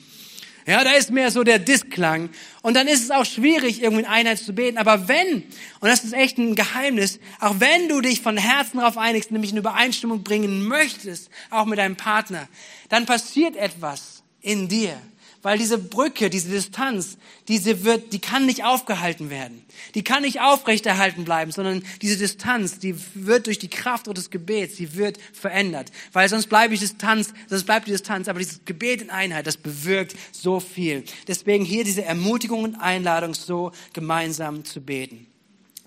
[0.67, 2.29] Ja, da ist mehr so der Dissklang.
[2.61, 4.77] Und dann ist es auch schwierig, irgendwie in Einheit zu beten.
[4.77, 5.37] Aber wenn,
[5.81, 9.51] und das ist echt ein Geheimnis, auch wenn du dich von Herzen darauf einigst, nämlich
[9.51, 12.47] eine Übereinstimmung bringen möchtest, auch mit deinem Partner,
[12.91, 14.95] dann passiert etwas in dir,
[15.43, 19.65] weil diese Brücke, diese Distanz, diese wird, die kann nicht aufgehalten werden.
[19.95, 24.77] Die kann nicht aufrechterhalten bleiben, sondern diese Distanz, die wird durch die Kraft des Gebets,
[24.77, 25.93] die wird verändert.
[26.13, 28.27] Weil sonst bleibe ich Distanz, sonst bleibt die Distanz.
[28.29, 31.05] Aber dieses Gebet in Einheit, das bewirkt so viel.
[31.29, 35.28] Deswegen hier diese Ermutigung und Einladung, so gemeinsam zu beten.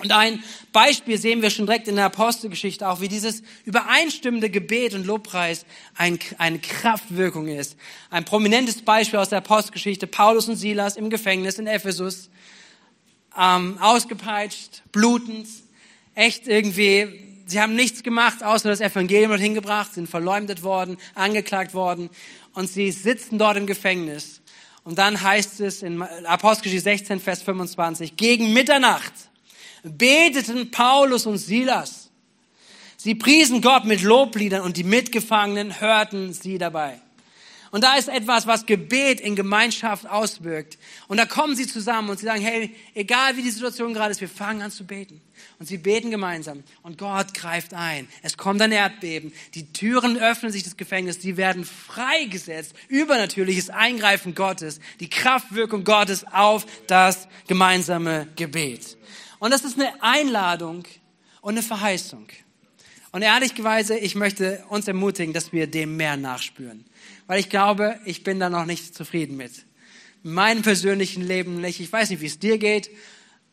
[0.02, 4.94] Und ein Beispiel sehen wir schon direkt in der Apostelgeschichte auch, wie dieses übereinstimmende Gebet
[4.96, 7.78] und Lobpreis ein, eine Kraftwirkung ist.
[8.10, 12.30] Ein prominentes Beispiel aus der Apostelgeschichte, Paulus und Silas im Gefängnis in Ephesus,
[13.38, 15.48] ähm, ausgepeitscht, blutend,
[16.16, 17.08] echt irgendwie,
[17.46, 22.10] sie haben nichts gemacht, außer das Evangelium dorthin gebracht, sind verleumdet worden, angeklagt worden
[22.54, 24.42] und sie sitzen dort im Gefängnis.
[24.84, 29.14] Und dann heißt es in Apostelgeschichte 16, Vers 25, gegen Mitternacht,
[29.84, 32.10] beteten Paulus und Silas.
[32.98, 37.02] Sie priesen Gott mit Lobliedern und die Mitgefangenen hörten sie dabei.
[37.72, 40.78] Und da ist etwas, was Gebet in Gemeinschaft auswirkt.
[41.08, 44.20] Und da kommen sie zusammen und sie sagen, hey, egal wie die Situation gerade ist,
[44.20, 45.22] wir fangen an zu beten.
[45.58, 46.64] Und sie beten gemeinsam.
[46.84, 48.10] Und Gott greift ein.
[48.24, 49.32] Es kommt ein Erdbeben.
[49.56, 51.22] Die Türen öffnen sich des Gefängnisses.
[51.22, 52.76] Sie werden freigesetzt.
[52.90, 54.82] Übernatürliches Eingreifen Gottes.
[55.00, 58.98] Die Kraftwirkung Gottes auf das gemeinsame Gebet.
[59.42, 60.84] Und das ist eine Einladung
[61.42, 62.28] und eine Verheißung.
[63.12, 66.86] Und ehrlicherweise, ich möchte uns ermutigen, dass wir dem mehr nachspüren.
[67.26, 69.66] Weil ich glaube, ich bin da noch nicht zufrieden mit.
[70.24, 71.80] In meinem persönlichen Leben nicht.
[71.80, 72.92] Ich weiß nicht, wie es dir geht.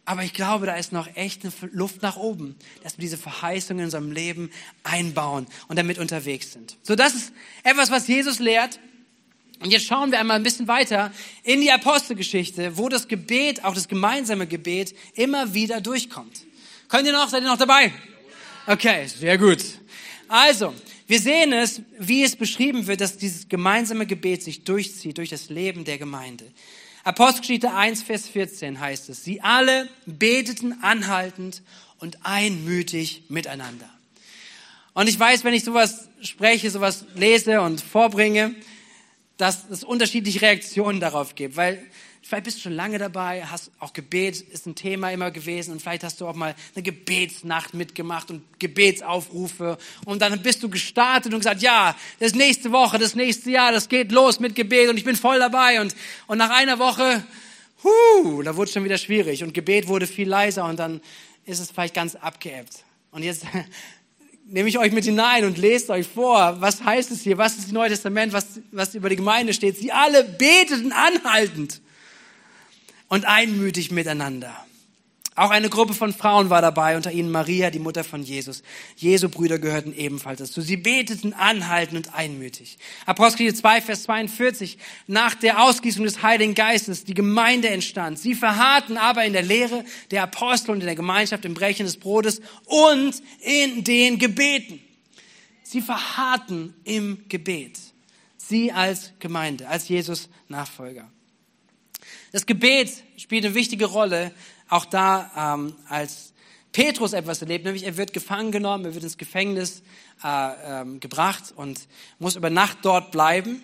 [0.05, 3.81] Aber ich glaube, da ist noch echt eine Luft nach oben, dass wir diese Verheißungen
[3.81, 4.51] in unserem Leben
[4.83, 6.77] einbauen und damit unterwegs sind.
[6.83, 8.79] So, das ist etwas, was Jesus lehrt.
[9.61, 13.75] Und jetzt schauen wir einmal ein bisschen weiter in die Apostelgeschichte, wo das Gebet, auch
[13.75, 16.44] das gemeinsame Gebet, immer wieder durchkommt.
[16.88, 17.29] Könnt ihr noch?
[17.29, 17.92] Seid ihr noch dabei?
[18.66, 19.59] Okay, sehr gut.
[20.29, 20.75] Also,
[21.07, 25.49] wir sehen es, wie es beschrieben wird, dass dieses gemeinsame Gebet sich durchzieht durch das
[25.49, 26.44] Leben der Gemeinde.
[27.03, 31.62] Apostelgeschichte 1, Vers 14 heißt es, sie alle beteten anhaltend
[31.99, 33.88] und einmütig miteinander.
[34.92, 38.55] Und ich weiß, wenn ich sowas spreche, sowas lese und vorbringe,
[39.38, 41.81] dass es unterschiedliche Reaktionen darauf gibt, weil
[42.22, 45.81] vielleicht bist du schon lange dabei, hast auch Gebet ist ein Thema immer gewesen und
[45.81, 51.33] vielleicht hast du auch mal eine Gebetsnacht mitgemacht und Gebetsaufrufe und dann bist du gestartet
[51.33, 54.98] und gesagt, ja, das nächste Woche, das nächste Jahr, das geht los mit Gebet und
[54.98, 55.94] ich bin voll dabei und,
[56.27, 57.24] und nach einer Woche,
[57.85, 61.01] huh, da wurde es schon wieder schwierig und Gebet wurde viel leiser und dann
[61.46, 62.85] ist es vielleicht ganz abgeebbt.
[63.12, 63.46] Und jetzt
[64.48, 67.64] nehme ich euch mit hinein und lest euch vor, was heißt es hier, was ist
[67.64, 69.76] das Neue Testament, was, was über die Gemeinde steht.
[69.76, 71.80] Sie alle beteten anhaltend
[73.08, 74.67] und einmütig miteinander.
[75.38, 78.64] Auch eine Gruppe von Frauen war dabei, unter ihnen Maria, die Mutter von Jesus.
[78.96, 80.61] Jesu Brüder gehörten ebenfalls dazu.
[80.61, 82.77] Sie beteten anhaltend und einmütig.
[83.07, 84.79] Apostel 2, Vers 42.
[85.07, 88.18] Nach der Ausgießung des Heiligen Geistes, die Gemeinde entstand.
[88.18, 91.98] Sie verharrten aber in der Lehre der Apostel und in der Gemeinschaft, im Brechen des
[91.98, 94.81] Brotes und in den Gebeten.
[95.62, 97.79] Sie verharrten im Gebet.
[98.38, 101.09] Sie als Gemeinde, als Jesus Nachfolger.
[102.33, 104.33] Das Gebet spielt eine wichtige Rolle
[104.68, 106.33] auch da ähm, als
[106.72, 109.83] Petrus etwas erlebt, nämlich er wird gefangen genommen, er wird ins Gefängnis
[110.22, 111.81] äh, ähm, gebracht und
[112.18, 113.62] muss über Nacht dort bleiben.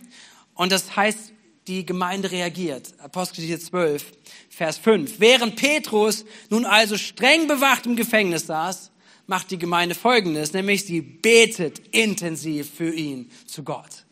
[0.55, 1.33] Und das heißt,
[1.67, 2.95] die Gemeinde reagiert.
[2.99, 4.13] Apostelgeschichte 12,
[4.51, 5.21] Vers 5.
[5.21, 8.91] Während Petrus nun also streng bewacht im Gefängnis saß,
[9.27, 14.05] macht die Gemeinde Folgendes, nämlich sie betet intensiv für ihn zu Gott.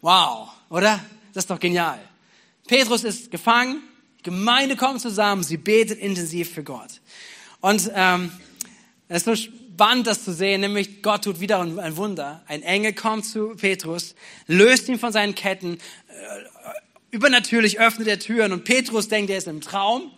[0.00, 1.00] Wow, oder?
[1.32, 2.00] Das ist doch genial.
[2.66, 3.82] Petrus ist gefangen,
[4.24, 7.00] Gemeinde kommt zusammen, sie betet intensiv für Gott.
[7.60, 8.32] Und ähm,
[9.06, 12.42] es ist so spannend, das zu sehen, nämlich Gott tut wieder ein Wunder.
[12.46, 14.14] Ein Engel kommt zu Petrus,
[14.46, 16.14] löst ihn von seinen Ketten, äh,
[17.10, 20.10] übernatürlich öffnet er Türen und Petrus denkt, er ist im Traum.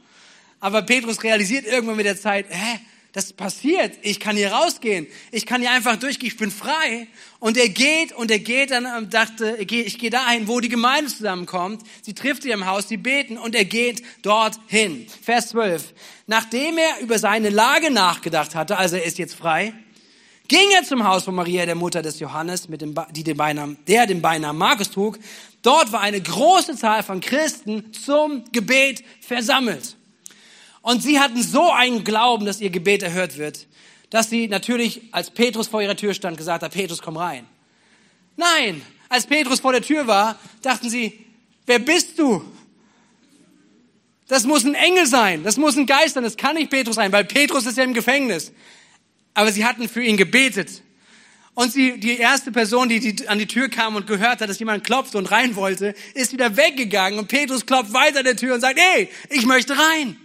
[0.61, 2.81] Aber Petrus realisiert irgendwann mit der Zeit, hä,
[3.17, 3.95] das passiert.
[4.03, 5.07] Ich kann hier rausgehen.
[5.33, 6.29] Ich kann hier einfach durchgehen.
[6.29, 7.09] Ich bin frei.
[7.39, 11.11] Und er geht und er geht dann und dachte, ich gehe dahin, wo die Gemeinde
[11.11, 11.81] zusammenkommt.
[12.03, 15.07] Sie trifft sie im Haus, sie beten und er geht dorthin.
[15.23, 15.95] Vers 12.
[16.27, 19.73] Nachdem er über seine Lage nachgedacht hatte, also er ist jetzt frei,
[20.49, 23.79] ging er zum Haus von Maria, der Mutter des Johannes, mit dem, die den Beinamen,
[23.89, 25.19] der den Beinamen Markus trug.
[25.63, 29.97] Dort war eine große Zahl von Christen zum Gebet versammelt.
[30.87, 33.67] Und sie hatten so einen Glauben, dass ihr Gebet erhört wird,
[34.09, 37.45] dass sie natürlich, als Petrus vor ihrer Tür stand, gesagt hat, Petrus, komm rein.
[38.37, 41.27] Nein, als Petrus vor der Tür war, dachten sie,
[41.67, 42.41] wer bist du?
[44.29, 47.11] Das muss ein Engel sein, das muss ein Geist sein, das kann nicht Petrus sein,
[47.11, 48.53] weil Petrus ist ja im Gefängnis.
[49.35, 50.83] Aber sie hatten für ihn gebetet.
[51.55, 54.61] Und sie, die erste Person, die, die an die Tür kam und gehört hat, dass
[54.61, 58.55] jemand klopft und rein wollte, ist wieder weggegangen und Petrus klopft weiter an der Tür
[58.55, 60.17] und sagt, hey, ich möchte rein.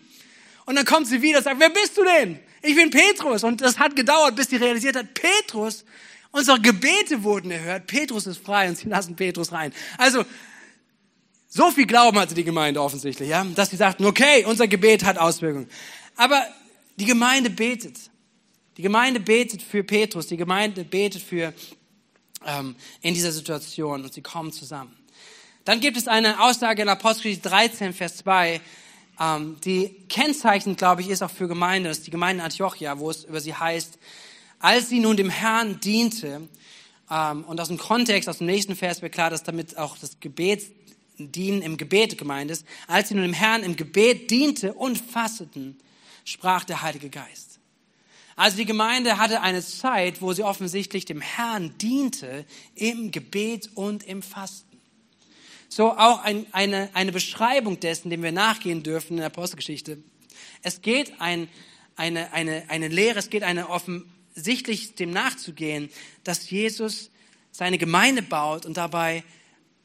[0.66, 2.40] Und dann kommt sie wieder und sagt, wer bist du denn?
[2.62, 3.44] Ich bin Petrus.
[3.44, 5.84] Und das hat gedauert, bis sie realisiert hat, Petrus,
[6.32, 9.74] unsere Gebete wurden erhört, Petrus ist frei und sie lassen Petrus rein.
[9.98, 10.24] Also,
[11.48, 15.18] so viel Glauben hatte die Gemeinde offensichtlich, ja, dass sie sagten, okay, unser Gebet hat
[15.18, 15.68] Auswirkungen.
[16.16, 16.42] Aber
[16.98, 17.98] die Gemeinde betet.
[18.78, 21.54] Die Gemeinde betet für Petrus, die Gemeinde betet für
[22.46, 24.98] ähm, in dieser Situation und sie kommen zusammen.
[25.66, 28.62] Dann gibt es eine Aussage in Apostelgeschichte 13, Vers 2,
[29.22, 32.98] ähm, die kennzeichnend, glaube ich, ist auch für Gemeinde, das ist die Gemeinde in Antiochia,
[32.98, 34.00] wo es über sie heißt,
[34.60, 36.48] als sie nun dem Herrn diente,
[37.12, 40.20] ähm, und aus dem Kontext, aus dem nächsten Vers wird klar, dass damit auch das
[40.20, 40.72] Gebet,
[41.18, 45.78] Dienen im Gebet gemeint ist, als sie nun dem Herrn im Gebet diente und fasteten,
[46.26, 47.60] sprach der Heilige Geist.
[48.36, 54.04] Also die Gemeinde hatte eine Zeit, wo sie offensichtlich dem Herrn diente im Gebet und
[54.04, 54.71] im Fasten.
[55.74, 60.04] So auch ein, eine, eine Beschreibung dessen, dem wir nachgehen dürfen in der Apostelgeschichte.
[60.64, 61.48] Es geht ein,
[61.96, 65.90] eine, eine, eine Lehre, es geht eine offensichtlich dem nachzugehen,
[66.26, 67.10] dass Jesus
[67.54, 69.24] seine Gemeinde baut und dabei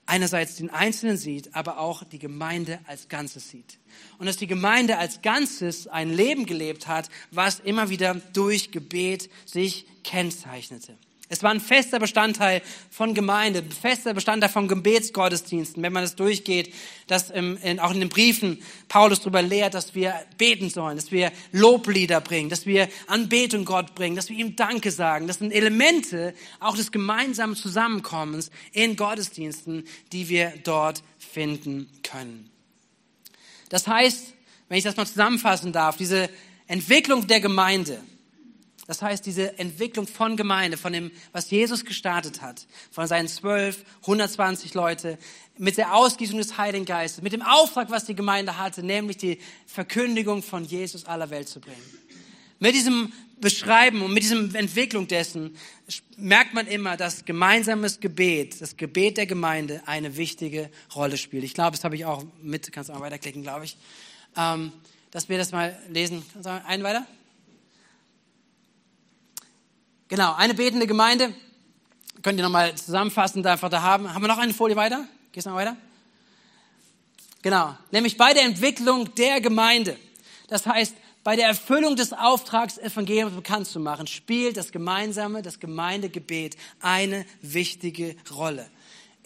[0.07, 3.79] einerseits den Einzelnen sieht, aber auch die Gemeinde als Ganzes sieht.
[4.19, 9.31] Und dass die Gemeinde als Ganzes ein Leben gelebt hat, was immer wieder durch Gebet
[9.45, 10.99] sich kennzeichnete.
[11.29, 15.83] Es war ein fester Bestandteil von Gemeinde, ein fester Bestandteil von Gebetsgottesdiensten.
[15.83, 16.73] Wenn man das durchgeht,
[17.09, 21.11] dass im, in, auch in den Briefen Paulus darüber lehrt, dass wir beten sollen, dass
[21.11, 25.27] wir Loblieder bringen, dass wir Anbetung Gott bringen, dass wir ihm Danke sagen.
[25.27, 32.51] Das sind Elemente auch des gemeinsamen Zusammenkommens in Gottesdiensten, die wir dort finden können.
[33.69, 34.33] Das heißt,
[34.69, 36.31] wenn ich das mal zusammenfassen darf, diese
[36.69, 38.01] Entwicklung der Gemeinde,
[38.87, 43.85] das heißt, diese Entwicklung von Gemeinde, von dem, was Jesus gestartet hat, von seinen zwölf,
[44.03, 45.19] 120 Leute,
[45.59, 49.41] mit der Ausgießung des Heiligen Geistes, mit dem Auftrag, was die Gemeinde hatte, nämlich die
[49.67, 51.83] Verkündigung von Jesus aller Welt zu bringen.
[52.59, 55.57] Mit diesem Beschreiben und mit diesem Entwicklung dessen
[56.17, 61.45] merkt man immer, dass gemeinsames Gebet, das Gebet der Gemeinde eine wichtige Rolle spielt.
[61.45, 63.77] Ich glaube, das habe ich auch mit, kannst du mal weiterklicken, glaube ich,
[64.37, 64.73] ähm,
[65.11, 66.23] dass wir das mal lesen.
[66.67, 67.07] Einen weiter?
[70.09, 71.35] Genau, eine betende Gemeinde.
[72.23, 74.13] Könnt ihr nochmal zusammenfassend einfach da haben.
[74.13, 75.07] Haben wir noch eine Folie weiter?
[75.33, 75.77] Gehst du mal weiter?
[77.43, 79.97] Genau, nämlich bei der Entwicklung der Gemeinde.
[80.49, 85.59] Das heißt, bei der Erfüllung des Auftrags, Evangelium bekannt zu machen, spielt das gemeinsame, das
[85.59, 88.71] Gemeindegebet eine wichtige Rolle.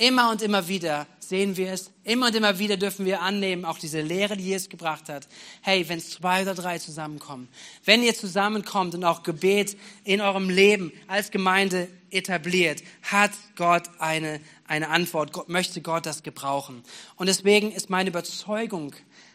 [0.00, 1.90] Immer und immer wieder sehen wir es.
[2.04, 5.28] Immer und immer wieder dürfen wir annehmen, auch diese Lehre, die Jesus gebracht hat.
[5.60, 7.48] Hey, wenn zwei oder drei zusammenkommen,
[7.84, 14.40] wenn ihr zusammenkommt und auch Gebet in eurem Leben als Gemeinde etabliert, hat Gott eine,
[14.66, 15.34] eine Antwort.
[15.34, 16.82] Gott, möchte Gott das gebrauchen.
[17.16, 18.94] Und deswegen ist meine Überzeugung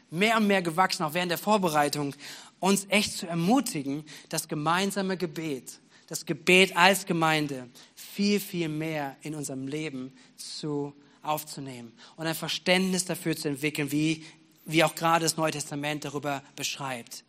[0.10, 2.16] mehr und mehr gewachsen, auch während der Vorbereitung,
[2.60, 9.36] uns echt zu ermutigen, das gemeinsame Gebet, das Gebet als Gemeinde viel, viel mehr in
[9.36, 14.24] unserem Leben zu aufzunehmen und ein Verständnis dafür zu entwickeln, wie,
[14.66, 17.24] wie auch gerade das Neue Testament darüber beschreibt.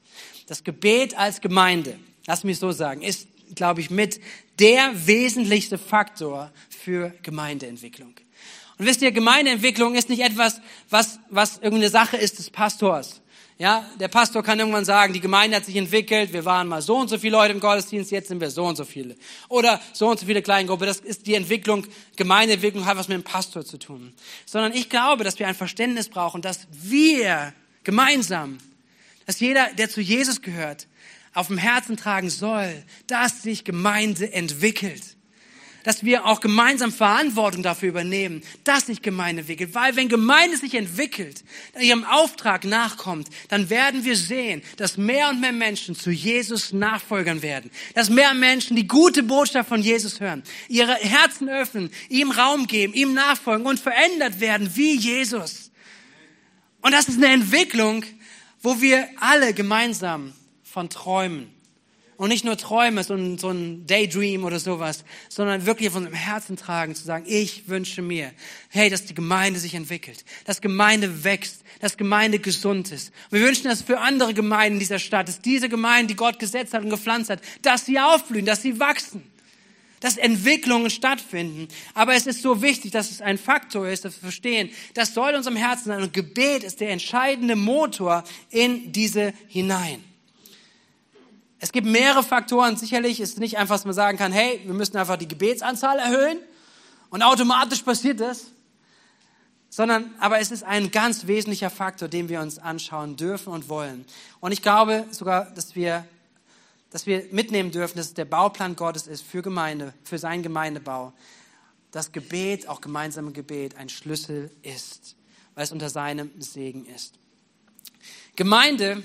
[0.46, 4.20] Das Gebet als Gemeinde, lass mich so sagen, ist, glaube ich, mit
[4.58, 8.14] der wesentlichste Faktor für Gemeindeentwicklung.
[8.78, 10.60] Und wisst ihr, Gemeindeentwicklung ist nicht etwas,
[10.90, 13.22] was, was irgendeine Sache ist des Pastors.
[13.58, 16.98] Ja, der Pastor kann irgendwann sagen, die Gemeinde hat sich entwickelt, wir waren mal so
[16.98, 19.16] und so viele Leute im Gottesdienst, jetzt sind wir so und so viele.
[19.48, 20.84] Oder so und so viele Kleingruppe.
[20.84, 24.12] Das ist die Entwicklung, Gemeindeentwicklung hat was mit dem Pastor zu tun.
[24.44, 28.58] Sondern ich glaube, dass wir ein Verständnis brauchen, dass wir gemeinsam,
[29.24, 30.86] dass jeder, der zu Jesus gehört,
[31.32, 35.15] auf dem Herzen tragen soll, dass sich Gemeinde entwickelt
[35.86, 39.72] dass wir auch gemeinsam Verantwortung dafür übernehmen, dass sich Gemeinde entwickelt.
[39.72, 41.44] Weil wenn Gemeinde sich entwickelt,
[41.80, 47.40] ihrem Auftrag nachkommt, dann werden wir sehen, dass mehr und mehr Menschen zu Jesus nachfolgern
[47.40, 47.70] werden.
[47.94, 52.92] Dass mehr Menschen die gute Botschaft von Jesus hören, ihre Herzen öffnen, ihm Raum geben,
[52.92, 55.70] ihm nachfolgen und verändert werden wie Jesus.
[56.80, 58.04] Und das ist eine Entwicklung,
[58.60, 60.32] wo wir alle gemeinsam
[60.64, 61.55] von träumen.
[62.16, 66.14] Und nicht nur Träume, so ein, so ein Daydream oder sowas, sondern wirklich von dem
[66.14, 68.32] Herzen tragen, zu sagen, ich wünsche mir,
[68.70, 73.12] hey, dass die Gemeinde sich entwickelt, dass Gemeinde wächst, dass Gemeinde gesund ist.
[73.30, 76.72] Und wir wünschen das für andere Gemeinden dieser Stadt, dass diese Gemeinden, die Gott gesetzt
[76.72, 79.22] hat und gepflanzt hat, dass sie aufblühen, dass sie wachsen,
[80.00, 81.68] dass Entwicklungen stattfinden.
[81.92, 85.34] Aber es ist so wichtig, dass es ein Faktor ist, dass wir verstehen, das soll
[85.34, 90.02] unserem Herzen sein und Gebet ist der entscheidende Motor in diese hinein.
[91.58, 92.76] Es gibt mehrere Faktoren.
[92.76, 95.98] Sicherlich ist es nicht einfach, dass man sagen kann, hey, wir müssen einfach die Gebetsanzahl
[95.98, 96.38] erhöhen
[97.10, 98.46] und automatisch passiert das.
[99.70, 104.04] Sondern, aber es ist ein ganz wesentlicher Faktor, den wir uns anschauen dürfen und wollen.
[104.40, 106.06] Und ich glaube sogar, dass wir,
[106.90, 111.12] dass wir mitnehmen dürfen, dass es der Bauplan Gottes ist für Gemeinde, für seinen Gemeindebau.
[111.90, 115.16] Das Gebet, auch gemeinsame Gebet, ein Schlüssel ist,
[115.54, 117.14] weil es unter seinem Segen ist.
[118.34, 119.02] Gemeinde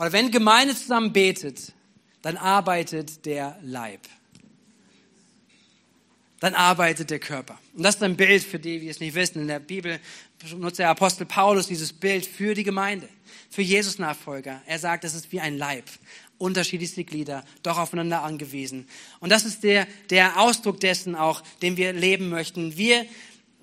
[0.00, 1.74] oder wenn Gemeinde zusammen betet,
[2.22, 4.00] dann arbeitet der Leib.
[6.40, 7.58] Dann arbeitet der Körper.
[7.74, 9.42] Und das ist ein Bild für die, die es nicht wissen.
[9.42, 10.00] In der Bibel
[10.56, 13.10] nutzt der Apostel Paulus dieses Bild für die Gemeinde,
[13.50, 14.62] für Jesus Nachfolger.
[14.64, 15.84] Er sagt, es ist wie ein Leib.
[16.38, 18.88] Unterschiedlichste Glieder, doch aufeinander angewiesen.
[19.18, 22.78] Und das ist der, der Ausdruck dessen auch, den wir leben möchten.
[22.78, 23.04] Wir,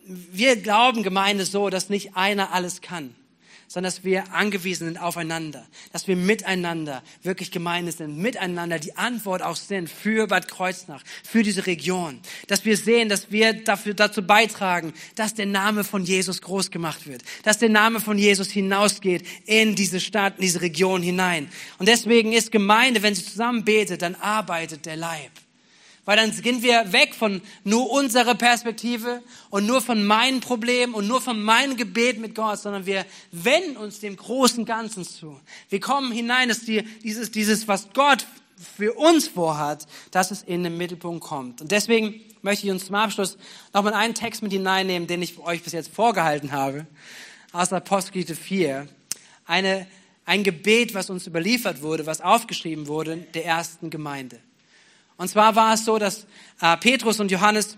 [0.06, 3.16] wir glauben Gemeinde so, dass nicht einer alles kann
[3.68, 9.42] sondern dass wir angewiesen sind aufeinander, dass wir miteinander wirklich Gemeinde sind, miteinander die Antwort
[9.42, 14.22] auch sind für Bad Kreuznach, für diese Region, dass wir sehen, dass wir dafür, dazu
[14.22, 19.26] beitragen, dass der Name von Jesus groß gemacht wird, dass der Name von Jesus hinausgeht
[19.46, 21.50] in diese Stadt, in diese Region hinein.
[21.78, 25.32] Und deswegen ist Gemeinde, wenn sie zusammen betet, dann arbeitet der Leib.
[26.08, 31.06] Weil dann gehen wir weg von nur unserer Perspektive und nur von meinen Problemen und
[31.06, 35.38] nur von meinem Gebet mit Gott, sondern wir wenden uns dem großen Ganzen zu.
[35.68, 38.26] Wir kommen hinein, dass die, dieses, dieses, was Gott
[38.78, 41.60] für uns vorhat, dass es in den Mittelpunkt kommt.
[41.60, 43.38] Und deswegen möchte ich uns zum Abschluss
[43.74, 46.88] nochmal einen Text mit hineinnehmen, den ich euch bis jetzt vorgehalten habe,
[47.52, 48.88] aus Apostelgeschichte 4.
[49.46, 49.86] Eine,
[50.24, 54.40] ein Gebet, was uns überliefert wurde, was aufgeschrieben wurde, der ersten Gemeinde.
[55.18, 56.26] Und zwar war es so, dass
[56.62, 57.78] äh, Petrus und Johannes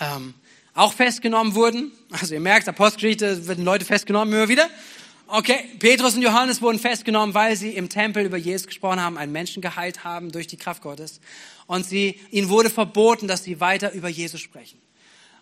[0.00, 0.34] ähm,
[0.74, 1.92] auch festgenommen wurden.
[2.10, 4.68] Also ihr merkt, Apostelgeschichte werden Leute festgenommen immer wieder.
[5.26, 9.32] Okay, Petrus und Johannes wurden festgenommen, weil sie im Tempel über Jesus gesprochen haben, einen
[9.32, 11.20] Menschen geheilt haben durch die Kraft Gottes.
[11.66, 14.78] Und sie, ihnen wurde verboten, dass sie weiter über Jesus sprechen.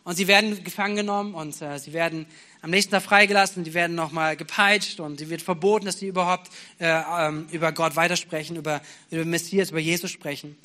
[0.05, 2.27] Und sie werden gefangen genommen und äh, sie werden
[2.61, 6.51] am nächsten Tag freigelassen, die werden nochmal gepeitscht und sie wird verboten, dass sie überhaupt
[6.79, 10.57] äh, ähm, über Gott weitersprechen, über, über Messias, über Jesus sprechen.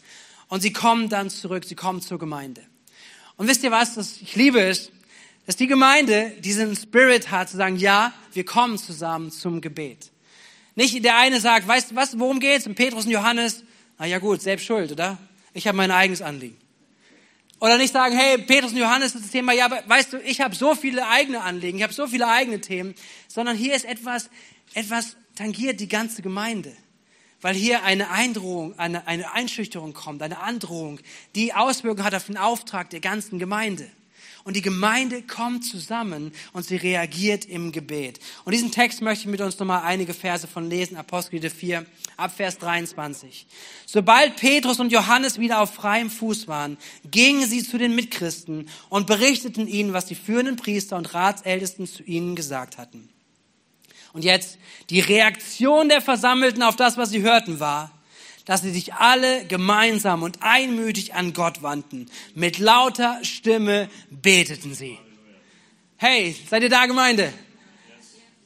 [0.50, 2.62] Und sie kommen dann zurück, sie kommen zur Gemeinde.
[3.36, 4.92] Und wisst ihr was, das ich liebe es,
[5.46, 10.12] dass die Gemeinde diesen Spirit hat, zu sagen, ja, wir kommen zusammen zum Gebet.
[10.76, 12.68] Nicht der eine sagt, weißt du was, worum geht's?
[12.68, 13.64] Und Petrus und Johannes,
[13.98, 15.18] na ja gut, selbst schuld, oder?
[15.54, 16.58] Ich habe mein eigenes Anliegen.
[17.60, 20.42] Oder nicht sagen, hey, Petrus und Johannes ist das Thema, ja, aber weißt du, ich
[20.42, 22.94] habe so viele eigene Anliegen, ich habe so viele eigene Themen,
[23.28, 24.30] sondern hier ist etwas,
[24.74, 26.76] etwas tangiert die ganze Gemeinde
[27.42, 31.00] weil hier eine Eindrohung, eine, eine Einschüchterung kommt, eine Androhung,
[31.36, 33.88] die Auswirkungen hat auf den Auftrag der ganzen Gemeinde.
[34.48, 38.22] Und die Gemeinde kommt zusammen und sie reagiert im Gebet.
[38.46, 42.32] Und diesen Text möchte ich mit uns nochmal einige Verse von lesen, Apostel 4, ab
[42.34, 43.46] Vers 23.
[43.86, 46.78] Sobald Petrus und Johannes wieder auf freiem Fuß waren,
[47.12, 52.04] gingen sie zu den Mitchristen und berichteten ihnen, was die führenden Priester und Ratsältesten zu
[52.04, 53.10] ihnen gesagt hatten.
[54.18, 54.58] Und jetzt
[54.90, 57.92] die Reaktion der Versammelten auf das, was sie hörten, war,
[58.46, 62.10] dass sie sich alle gemeinsam und einmütig an Gott wandten.
[62.34, 64.98] Mit lauter Stimme beteten sie.
[65.98, 67.32] Hey, seid ihr da, Gemeinde?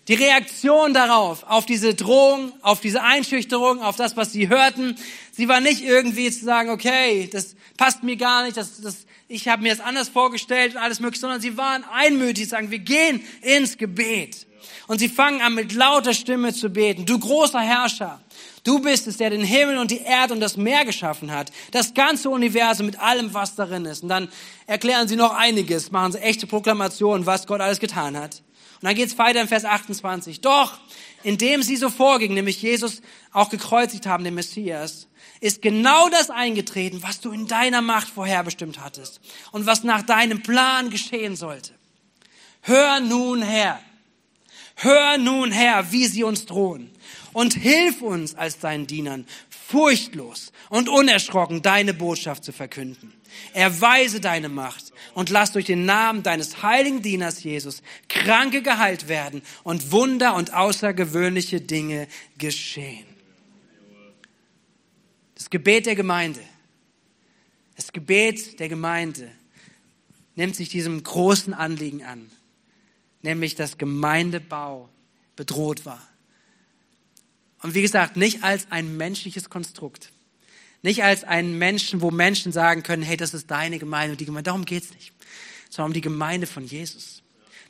[0.09, 4.97] Die Reaktion darauf, auf diese Drohung, auf diese Einschüchterung, auf das, was sie hörten,
[5.31, 9.47] sie war nicht irgendwie zu sagen, okay, das passt mir gar nicht, das, das, ich
[9.47, 13.23] habe mir das anders vorgestellt und alles mögliche, sondern sie waren einmütig, sagen, wir gehen
[13.41, 14.47] ins Gebet.
[14.87, 17.05] Und sie fangen an mit lauter Stimme zu beten.
[17.05, 18.19] Du großer Herrscher,
[18.63, 21.51] du bist es, der den Himmel und die Erde und das Meer geschaffen hat.
[21.71, 24.03] Das ganze Universum mit allem, was darin ist.
[24.03, 24.29] Und dann
[24.67, 28.41] erklären sie noch einiges, machen sie echte Proklamationen, was Gott alles getan hat.
[28.81, 30.41] Und dann geht's weiter in Vers 28.
[30.41, 30.79] Doch,
[31.23, 35.07] indem sie so vorging, nämlich Jesus auch gekreuzigt haben, den Messias,
[35.39, 39.21] ist genau das eingetreten, was du in deiner Macht vorherbestimmt hattest
[39.51, 41.73] und was nach deinem Plan geschehen sollte.
[42.61, 43.79] Hör nun her,
[44.83, 46.89] Hör nun, Herr, wie sie uns drohen
[47.33, 53.13] und hilf uns als deinen Dienern, furchtlos und unerschrocken deine Botschaft zu verkünden.
[53.53, 59.43] Erweise deine Macht und lass durch den Namen deines heiligen Dieners Jesus Kranke geheilt werden
[59.63, 62.07] und Wunder und außergewöhnliche Dinge
[62.39, 63.05] geschehen.
[65.35, 66.41] Das Gebet der Gemeinde,
[67.75, 69.29] das Gebet der Gemeinde
[70.35, 72.31] nimmt sich diesem großen Anliegen an
[73.23, 74.89] nämlich dass Gemeindebau
[75.35, 76.01] bedroht war.
[77.61, 80.11] Und wie gesagt, nicht als ein menschliches Konstrukt.
[80.81, 84.25] Nicht als einen Menschen, wo Menschen sagen können, hey, das ist deine Gemeinde und die
[84.25, 84.47] Gemeinde.
[84.47, 85.13] Darum geht's nicht.
[85.69, 87.20] Sondern um die Gemeinde von Jesus.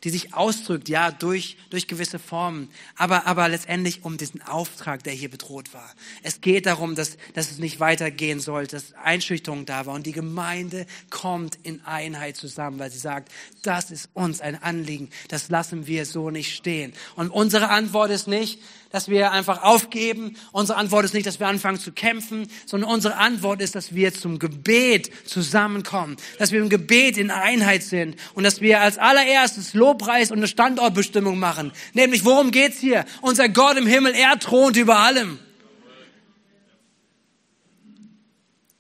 [0.04, 5.14] Die sich ausdrückt, ja, durch, durch gewisse Formen, aber, aber letztendlich um diesen Auftrag, der
[5.14, 5.90] hier bedroht war.
[6.24, 10.12] Es geht darum, dass, dass es nicht weitergehen sollte, dass Einschüchterung da war und die
[10.12, 15.86] Gemeinde kommt in Einheit zusammen, weil sie sagt, das ist uns ein Anliegen, das lassen
[15.86, 16.94] wir so nicht stehen.
[17.16, 18.60] Und unsere Antwort ist nicht,
[18.92, 20.36] dass wir einfach aufgeben.
[20.52, 24.14] Unsere Antwort ist nicht, dass wir anfangen zu kämpfen, sondern unsere Antwort ist, dass wir
[24.14, 29.74] zum Gebet zusammenkommen, dass wir im Gebet in Einheit sind und dass wir als allererstes
[29.74, 31.72] Lobpreis und eine Standortbestimmung machen.
[31.94, 33.06] Nämlich, worum geht's hier?
[33.22, 35.40] Unser Gott im Himmel, er thront über allem.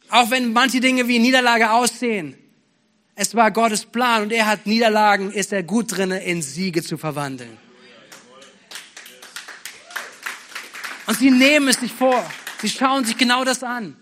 [0.09, 2.35] Auch wenn manche Dinge wie Niederlage aussehen,
[3.15, 6.97] es war Gottes Plan und er hat Niederlagen, ist er gut drinne, in Siege zu
[6.97, 7.57] verwandeln.
[11.11, 12.23] Und sie nehmen es sich vor.
[12.61, 13.97] Sie schauen sich genau das an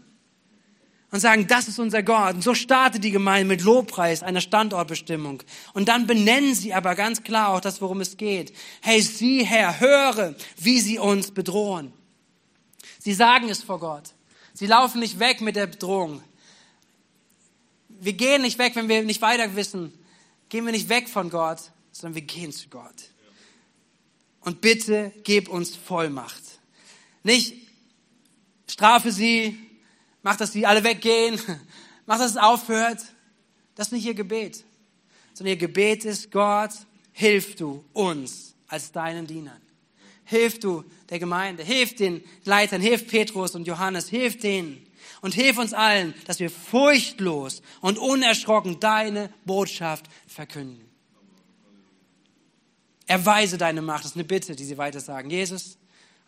[1.09, 2.35] und sagen, das ist unser Gott.
[2.35, 5.41] Und so startet die Gemeinde mit Lobpreis, einer Standortbestimmung.
[5.73, 8.53] Und dann benennen sie aber ganz klar auch das, worum es geht.
[8.81, 11.91] Hey, sieh Herr, höre, wie sie uns bedrohen.
[12.99, 14.13] Sie sagen es vor Gott.
[14.53, 16.21] Sie laufen nicht weg mit der Bedrohung.
[17.87, 19.91] Wir gehen nicht weg, wenn wir nicht weiter wissen.
[20.49, 23.09] Gehen wir nicht weg von Gott, sondern wir gehen zu Gott.
[24.41, 26.48] Und bitte gib uns Vollmacht.
[27.23, 27.55] Nicht
[28.67, 29.57] strafe sie,
[30.21, 31.39] mach, dass sie alle weggehen,
[32.05, 32.99] mach, dass es aufhört.
[33.75, 34.63] Das ist nicht ihr Gebet.
[35.33, 36.71] Sondern ihr Gebet ist, Gott,
[37.11, 39.61] hilf du uns als deinen Dienern.
[40.25, 44.85] Hilf du der Gemeinde, hilf den Leitern, hilf Petrus und Johannes, hilf denen
[45.21, 50.87] und hilf uns allen, dass wir furchtlos und unerschrocken deine Botschaft verkünden.
[53.07, 54.03] Erweise deine Macht.
[54.03, 55.31] Das ist eine Bitte, die sie weiter sagen.
[55.31, 55.78] Jesus,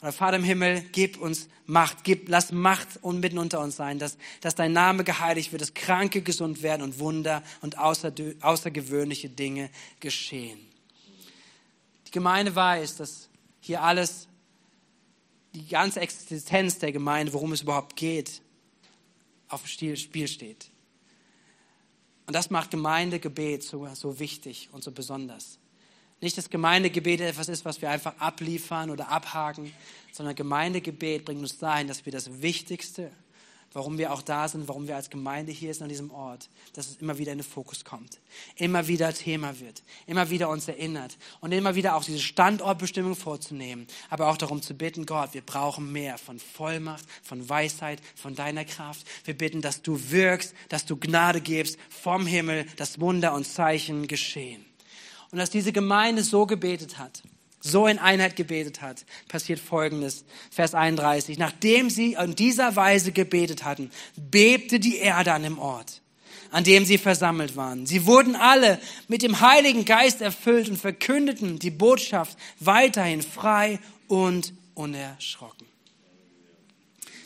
[0.02, 4.18] oder Vater im Himmel, gib uns Macht, gib, lass Macht mitten unter uns sein, dass,
[4.42, 9.70] dass dein Name geheiligt wird, dass Kranke gesund werden und Wunder und außer, außergewöhnliche Dinge
[10.00, 10.60] geschehen.
[12.08, 13.30] Die Gemeinde weiß, dass
[13.62, 14.28] hier alles,
[15.54, 18.42] die ganze Existenz der Gemeinde, worum es überhaupt geht,
[19.48, 20.72] auf dem Spiel steht.
[22.26, 25.60] Und das macht Gemeindegebet so, so wichtig und so besonders.
[26.22, 29.74] Nicht, dass Gemeindegebet etwas ist, was wir einfach abliefern oder abhaken,
[30.12, 33.12] sondern Gemeindegebet bringt uns dahin, dass wir das Wichtigste,
[33.74, 36.90] warum wir auch da sind, warum wir als Gemeinde hier sind an diesem Ort, dass
[36.90, 38.20] es immer wieder in den Fokus kommt,
[38.56, 43.88] immer wieder Thema wird, immer wieder uns erinnert und immer wieder auch diese Standortbestimmung vorzunehmen,
[44.12, 48.66] aber auch darum zu bitten, Gott, wir brauchen mehr von Vollmacht, von Weisheit, von deiner
[48.66, 49.08] Kraft.
[49.26, 54.08] Wir bitten, dass du wirkst, dass du Gnade gibst vom Himmel, dass Wunder und Zeichen
[54.08, 54.66] geschehen.
[55.32, 57.24] Und dass diese Gemeinde so gebetet hat,
[57.62, 60.26] so in Einheit gebetet hat, passiert Folgendes.
[60.50, 61.38] Vers 31.
[61.38, 66.02] Nachdem sie in dieser Weise gebetet hatten, bebte die Erde an dem Ort,
[66.50, 67.86] an dem sie versammelt waren.
[67.86, 74.54] Sie wurden alle mit dem Heiligen Geist erfüllt und verkündeten die Botschaft weiterhin frei und
[74.74, 75.68] unerschrocken.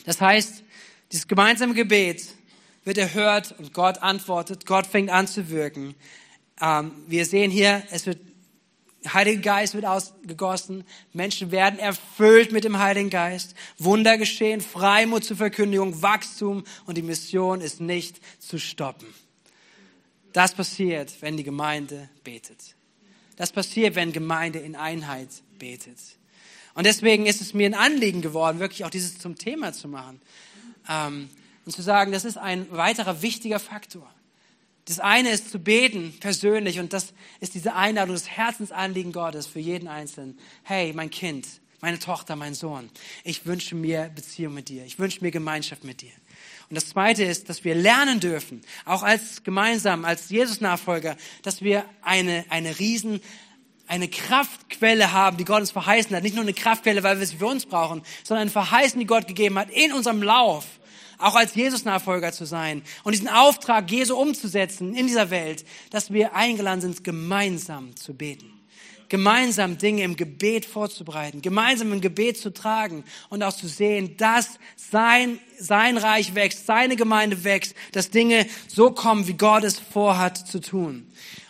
[0.04, 0.62] Das heißt,
[1.10, 2.28] dieses gemeinsame Gebet
[2.84, 5.96] wird erhört und Gott antwortet, Gott fängt an zu wirken.
[6.60, 8.18] Ähm, wir sehen hier, es wird
[9.12, 15.36] Heiliger Geist wird ausgegossen, Menschen werden erfüllt mit dem Heiligen Geist, Wunder geschehen, Freimut zur
[15.36, 19.06] Verkündigung, Wachstum und die Mission ist nicht zu stoppen.
[20.32, 22.74] Das passiert, wenn die Gemeinde betet.
[23.36, 25.28] Das passiert, wenn Gemeinde in Einheit
[25.58, 25.98] betet.
[26.74, 30.20] Und deswegen ist es mir ein Anliegen geworden, wirklich auch dieses zum Thema zu machen
[30.88, 31.30] ähm,
[31.64, 34.10] und zu sagen, das ist ein weiterer wichtiger Faktor.
[34.86, 39.58] Das eine ist zu beten persönlich und das ist diese Einladung, das Herzensanliegen Gottes für
[39.58, 40.38] jeden Einzelnen.
[40.62, 41.44] Hey, mein Kind,
[41.80, 42.88] meine Tochter, mein Sohn,
[43.24, 44.84] ich wünsche mir Beziehung mit dir.
[44.84, 46.12] Ich wünsche mir Gemeinschaft mit dir.
[46.70, 51.84] Und das zweite ist, dass wir lernen dürfen, auch als gemeinsam, als Jesus-Nachfolger, dass wir
[52.02, 53.20] eine, eine riesen,
[53.88, 56.22] eine Kraftquelle haben, die Gott uns verheißen hat.
[56.22, 59.26] Nicht nur eine Kraftquelle, weil wir sie für uns brauchen, sondern eine Verheißung, die Gott
[59.26, 60.64] gegeben hat in unserem Lauf
[61.18, 66.34] auch als Jesus-Nachfolger zu sein und diesen Auftrag Jesu umzusetzen in dieser Welt, dass wir
[66.34, 68.52] eingeladen sind, gemeinsam zu beten.
[69.08, 74.58] Gemeinsam Dinge im Gebet vorzubereiten, gemeinsam im Gebet zu tragen und auch zu sehen, dass
[74.74, 80.48] sein, sein Reich wächst, seine Gemeinde wächst, dass Dinge so kommen, wie Gott es vorhat
[80.48, 81.06] zu tun.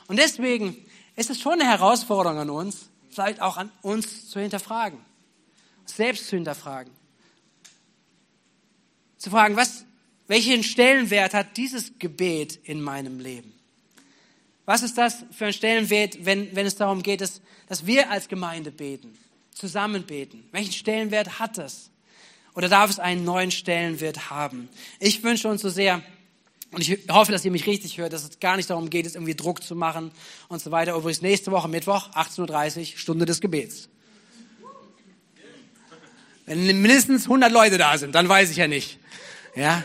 [0.07, 0.77] Und deswegen
[1.17, 4.99] ist es schon eine Herausforderung an uns, vielleicht auch an uns zu hinterfragen,
[5.87, 6.93] selbst zu hinterfragen
[9.27, 9.85] zu fragen, was,
[10.29, 13.53] welchen Stellenwert hat dieses Gebet in meinem Leben?
[14.67, 18.29] Was ist das für ein Stellenwert, wenn, wenn es darum geht, dass, dass wir als
[18.29, 19.19] Gemeinde beten,
[19.51, 20.49] zusammen beten?
[20.53, 21.91] Welchen Stellenwert hat das?
[22.55, 24.69] Oder darf es einen neuen Stellenwert haben?
[25.01, 26.01] Ich wünsche uns so sehr,
[26.71, 29.17] Und ich hoffe, dass ihr mich richtig hört, dass es gar nicht darum geht, jetzt
[29.17, 30.13] irgendwie Druck zu machen
[30.47, 30.95] und so weiter.
[30.95, 33.89] Übrigens nächste Woche Mittwoch, 18.30 Uhr, Stunde des Gebets.
[36.47, 38.99] Wenn mindestens 100 Leute da sind, dann weiß ich ja nicht.
[39.57, 39.85] Ja,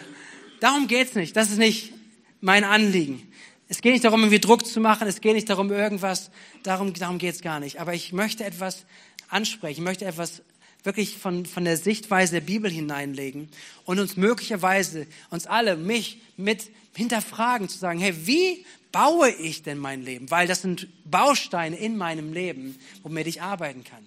[0.59, 1.35] darum geht's nicht.
[1.35, 1.91] Das ist nicht
[2.39, 3.27] mein Anliegen.
[3.67, 5.07] Es geht nicht darum, irgendwie Druck zu machen.
[5.07, 6.29] Es geht nicht darum, irgendwas.
[6.63, 7.79] Darum, darum geht's gar nicht.
[7.79, 8.85] Aber ich möchte etwas
[9.29, 9.79] ansprechen.
[9.79, 10.43] Ich möchte etwas
[10.83, 13.49] wirklich von, von der Sichtweise der Bibel hineinlegen
[13.85, 19.77] und uns möglicherweise, uns alle, mich mit hinterfragen, zu sagen, hey, wie baue ich denn
[19.77, 20.29] mein Leben?
[20.29, 24.05] Weil das sind Bausteine in meinem Leben, womit ich arbeiten kann.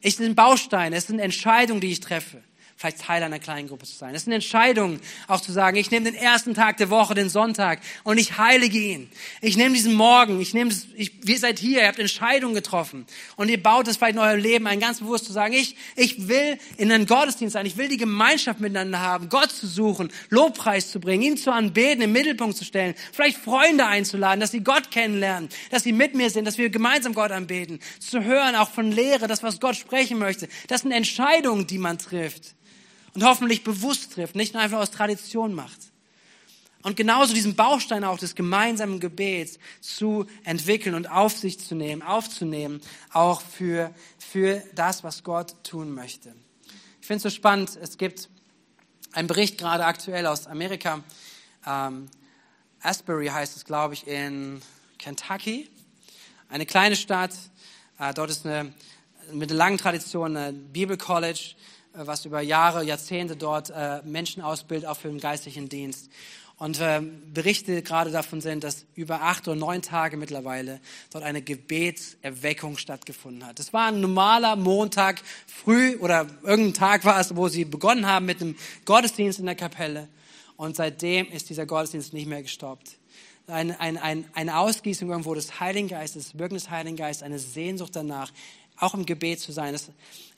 [0.00, 2.42] Es sind Bausteine, es sind Entscheidungen, die ich treffe
[2.76, 4.14] vielleicht Teil einer kleinen Gruppe zu sein.
[4.14, 7.30] Es ist eine Entscheidung, auch zu sagen, ich nehme den ersten Tag der Woche, den
[7.30, 9.10] Sonntag, und ich heilige ihn.
[9.40, 13.06] Ich nehme diesen Morgen, ich nehme, das, ich, ihr seid hier, ihr habt Entscheidungen getroffen.
[13.36, 16.28] Und ihr baut es vielleicht in eurem Leben ein, ganz bewusst zu sagen, ich, ich
[16.28, 20.90] will in einen Gottesdienst sein, ich will die Gemeinschaft miteinander haben, Gott zu suchen, Lobpreis
[20.90, 24.90] zu bringen, ihn zu anbeten, im Mittelpunkt zu stellen, vielleicht Freunde einzuladen, dass sie Gott
[24.90, 28.92] kennenlernen, dass sie mit mir sind, dass wir gemeinsam Gott anbeten, zu hören, auch von
[28.92, 30.46] Lehre, das, was Gott sprechen möchte.
[30.68, 32.56] Das sind Entscheidungen, die man trifft
[33.16, 35.78] und hoffentlich bewusst trifft, nicht nur einfach aus Tradition macht.
[36.82, 42.02] Und genauso diesen Baustein auch des gemeinsamen Gebets zu entwickeln und auf sich zu nehmen,
[42.02, 42.82] aufzunehmen,
[43.14, 46.34] auch für, für das, was Gott tun möchte.
[47.00, 48.28] Ich finde es so spannend, es gibt
[49.12, 51.02] einen Bericht gerade aktuell aus Amerika,
[51.66, 52.08] ähm,
[52.82, 54.60] Asbury heißt es, glaube ich, in
[54.98, 55.70] Kentucky,
[56.50, 57.32] eine kleine Stadt,
[57.98, 58.74] äh, dort ist eine,
[59.32, 61.54] mit einer langen Tradition ein Bibelcollege, äh,
[61.96, 66.10] was über Jahre, Jahrzehnte dort äh, Menschen ausbildet, auch für den geistlichen Dienst.
[66.58, 67.02] Und äh,
[67.34, 70.80] Berichte gerade davon sind, dass über acht oder neun Tage mittlerweile
[71.12, 73.60] dort eine Gebetserweckung stattgefunden hat.
[73.60, 78.24] Es war ein normaler Montag früh oder irgendein Tag war es, wo sie begonnen haben
[78.24, 80.08] mit einem Gottesdienst in der Kapelle.
[80.56, 82.96] Und seitdem ist dieser Gottesdienst nicht mehr gestoppt.
[83.48, 87.94] Ein, ein, ein, eine Ausgießung irgendwo des Heiligen Geistes, Wirken des Heiligen Geistes, eine Sehnsucht
[87.94, 88.32] danach,
[88.78, 89.76] auch im Gebet zu sein.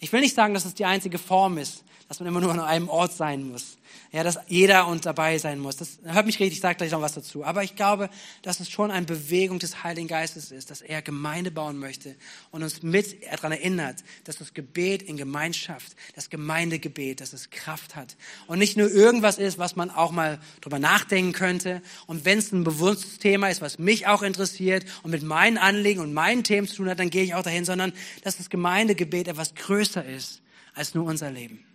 [0.01, 2.61] Ich will nicht sagen, dass es die einzige Form ist, dass man immer nur an
[2.61, 3.77] einem Ort sein muss.
[4.13, 5.77] Ja, dass jeder und dabei sein muss.
[5.77, 7.45] Das hört mich richtig, ich sage gleich noch was dazu.
[7.45, 8.09] Aber ich glaube,
[8.41, 12.17] dass es schon eine Bewegung des Heiligen Geistes ist, dass er Gemeinde bauen möchte
[12.51, 17.97] und uns mit daran erinnert, dass das Gebet in Gemeinschaft, das Gemeindegebet, dass es Kraft
[17.97, 21.83] hat und nicht nur irgendwas ist, was man auch mal drüber nachdenken könnte.
[22.07, 26.01] Und wenn es ein bewusstes Thema ist, was mich auch interessiert und mit meinen Anliegen
[26.01, 27.93] und meinen Themen zu tun hat, dann gehe ich auch dahin, sondern
[28.23, 30.41] dass das Gemeindegebet etwas größer ist
[30.75, 31.68] als nur unser Leben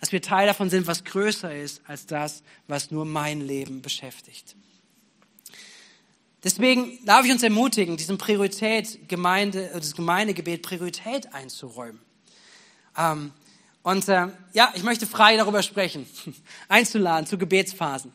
[0.00, 4.54] dass wir Teil davon sind, was größer ist als das, was nur mein Leben beschäftigt.
[6.44, 12.00] Deswegen darf ich uns ermutigen, diesem Priorität, Gemeinde, das Gemeindegebet Priorität einzuräumen.
[12.96, 13.32] Ähm,
[13.82, 16.06] und äh, ja, ich möchte frei darüber sprechen,
[16.68, 18.12] einzuladen zu Gebetsphasen.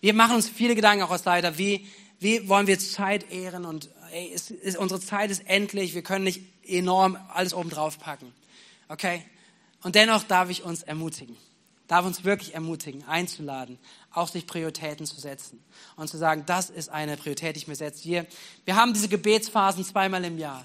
[0.00, 1.86] Wir machen uns viele Gedanken auch als Leiter, wie,
[2.20, 6.24] wie wollen wir Zeit ehren und ey, es, es, unsere Zeit ist endlich, wir können
[6.24, 8.32] nicht enorm alles oben drauf packen.
[8.88, 9.24] Okay?
[9.82, 11.36] Und dennoch darf ich uns ermutigen,
[11.86, 13.78] darf uns wirklich ermutigen, einzuladen,
[14.12, 15.62] auch sich Prioritäten zu setzen
[15.96, 18.02] und zu sagen, das ist eine Priorität, die ich mir setze.
[18.02, 18.26] Hier,
[18.64, 20.64] wir haben diese Gebetsphasen zweimal im Jahr.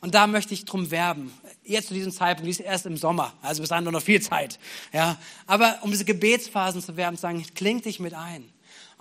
[0.00, 1.32] Und da möchte ich drum werben.
[1.62, 4.58] Jetzt zu diesem Zeitpunkt, die ist erst im Sommer, also bis dahin noch viel Zeit.
[4.92, 8.51] Ja, aber um diese Gebetsphasen zu werben, zu sagen, kling dich mit ein.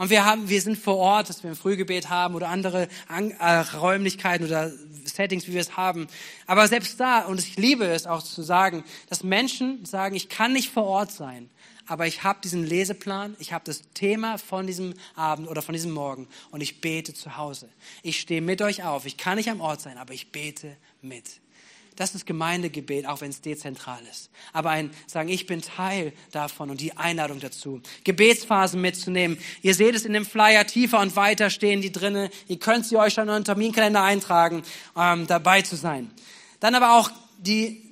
[0.01, 3.45] Und wir haben, wir sind vor Ort, dass wir ein Frühgebet haben oder andere äh,
[3.77, 4.71] Räumlichkeiten oder
[5.05, 6.07] Settings, wie wir es haben.
[6.47, 10.53] Aber selbst da, und ich liebe es auch zu sagen, dass Menschen sagen, ich kann
[10.53, 11.51] nicht vor Ort sein,
[11.85, 15.91] aber ich habe diesen Leseplan, ich habe das Thema von diesem Abend oder von diesem
[15.91, 17.69] Morgen und ich bete zu Hause.
[18.01, 19.05] Ich stehe mit euch auf.
[19.05, 21.25] Ich kann nicht am Ort sein, aber ich bete mit.
[21.95, 24.29] Das ist Gemeindegebet, auch wenn es dezentral ist.
[24.53, 27.81] Aber ein sagen, ich bin Teil davon und die Einladung dazu.
[28.03, 29.37] Gebetsphasen mitzunehmen.
[29.61, 32.29] Ihr seht es in dem Flyer tiefer und weiter stehen die drinnen.
[32.47, 34.63] Ihr könnt sie euch schon in einen Terminkalender eintragen,
[34.97, 36.09] ähm, dabei zu sein.
[36.59, 37.90] Dann aber auch die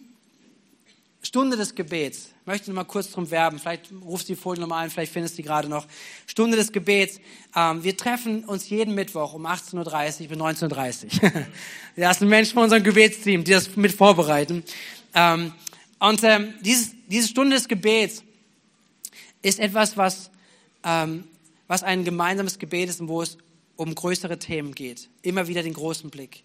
[1.22, 3.60] Stunde des Gebets möchte noch mal kurz drum werben.
[3.60, 5.86] Vielleicht rufst du die Folie nochmal ein, vielleicht findest du die gerade noch.
[6.26, 7.20] Stunde des Gebets.
[7.56, 11.46] Ähm, wir treffen uns jeden Mittwoch um 18.30 Uhr bis 19.30 Uhr.
[11.98, 14.64] da ist ein Mensch von unserem Gebetsteam, die das mit vorbereiten.
[15.14, 15.54] Ähm,
[16.00, 18.24] und ähm, dieses, diese Stunde des Gebets
[19.42, 20.32] ist etwas, was,
[20.86, 21.26] ähm,
[21.68, 23.38] was ein gemeinsames Gebet ist und wo es
[23.76, 25.10] um größere Themen geht.
[25.22, 26.44] Immer wieder den großen Blick.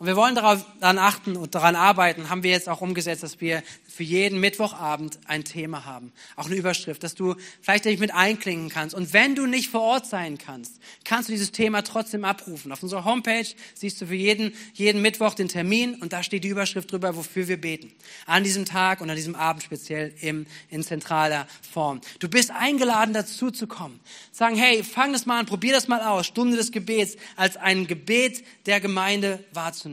[0.00, 3.42] Und wir wollen darauf, daran achten und daran arbeiten, haben wir jetzt auch umgesetzt, dass
[3.42, 6.10] wir für jeden Mittwochabend ein Thema haben.
[6.36, 8.94] Auch eine Überschrift, dass du vielleicht dich mit einklinken kannst.
[8.94, 12.72] Und wenn du nicht vor Ort sein kannst, kannst du dieses Thema trotzdem abrufen.
[12.72, 13.44] Auf unserer Homepage
[13.74, 17.46] siehst du für jeden, jeden Mittwoch den Termin und da steht die Überschrift drüber, wofür
[17.46, 17.92] wir beten.
[18.24, 22.00] An diesem Tag und an diesem Abend speziell im, in zentraler Form.
[22.20, 24.00] Du bist eingeladen, dazu zu kommen.
[24.32, 26.26] Sagen, hey, fang das mal an, probier das mal aus.
[26.26, 29.89] Stunde des Gebets als ein Gebet der Gemeinde wahrzunehmen.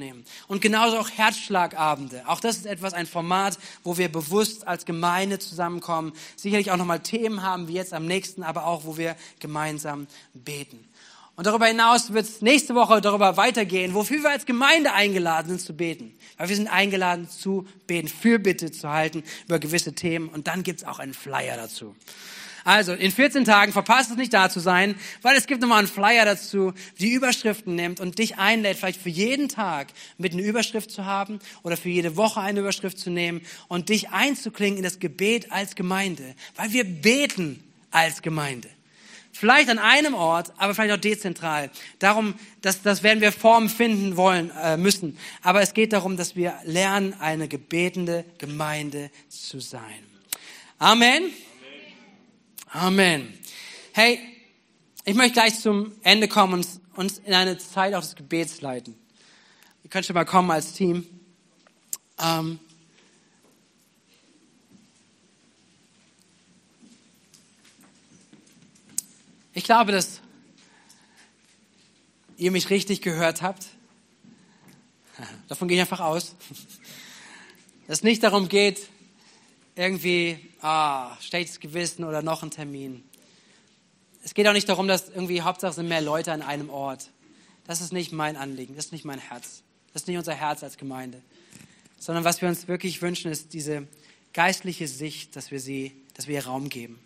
[0.47, 2.23] Und genauso auch Herzschlagabende.
[2.27, 6.13] Auch das ist etwas, ein Format, wo wir bewusst als Gemeinde zusammenkommen.
[6.35, 10.87] Sicherlich auch nochmal Themen haben, wie jetzt am nächsten, aber auch, wo wir gemeinsam beten.
[11.37, 15.61] Und darüber hinaus wird es nächste Woche darüber weitergehen, wofür wir als Gemeinde eingeladen sind
[15.61, 16.17] zu beten.
[16.37, 20.29] Weil wir sind eingeladen zu beten, Fürbitte zu halten über gewisse Themen.
[20.29, 21.95] Und dann gibt's auch einen Flyer dazu.
[22.67, 25.87] Also in 14 Tagen verpasst es nicht da zu sein, weil es gibt nochmal einen
[25.87, 29.87] Flyer dazu, die Überschriften nimmt und dich einlädt, vielleicht für jeden Tag
[30.17, 33.39] mit einer Überschrift zu haben oder für jede Woche eine Überschrift zu nehmen
[33.69, 38.67] und dich einzuklingen in das Gebet als Gemeinde, weil wir beten als Gemeinde.
[39.31, 41.71] Vielleicht an einem Ort, aber vielleicht auch dezentral.
[41.99, 45.17] Darum, das, das werden wir Formen finden wollen äh, müssen.
[45.41, 50.03] Aber es geht darum, dass wir lernen, eine gebetende Gemeinde zu sein.
[50.79, 51.31] Amen.
[52.69, 53.37] Amen.
[53.93, 54.19] Hey,
[55.05, 58.95] ich möchte gleich zum Ende kommen und uns in eine Zeit auch des Gebets leiten.
[59.83, 61.05] Ihr könnt schon mal kommen als Team.
[62.19, 62.59] Ähm,
[69.57, 70.21] Ich glaube, dass
[72.37, 73.65] ihr mich richtig gehört habt.
[75.47, 76.35] Davon gehe ich einfach aus.
[77.87, 78.87] Dass es nicht darum geht,
[79.75, 83.03] irgendwie, ah, schlechtes Gewissen oder noch ein Termin.
[84.23, 87.11] Es geht auch nicht darum, dass irgendwie Hauptsache sind mehr Leute an einem Ort.
[87.65, 89.63] Das ist nicht mein Anliegen, das ist nicht mein Herz.
[89.93, 91.21] Das ist nicht unser Herz als Gemeinde.
[91.97, 93.87] Sondern was wir uns wirklich wünschen, ist diese
[94.33, 96.99] geistliche Sicht, dass wir sie, dass wir ihr Raum geben.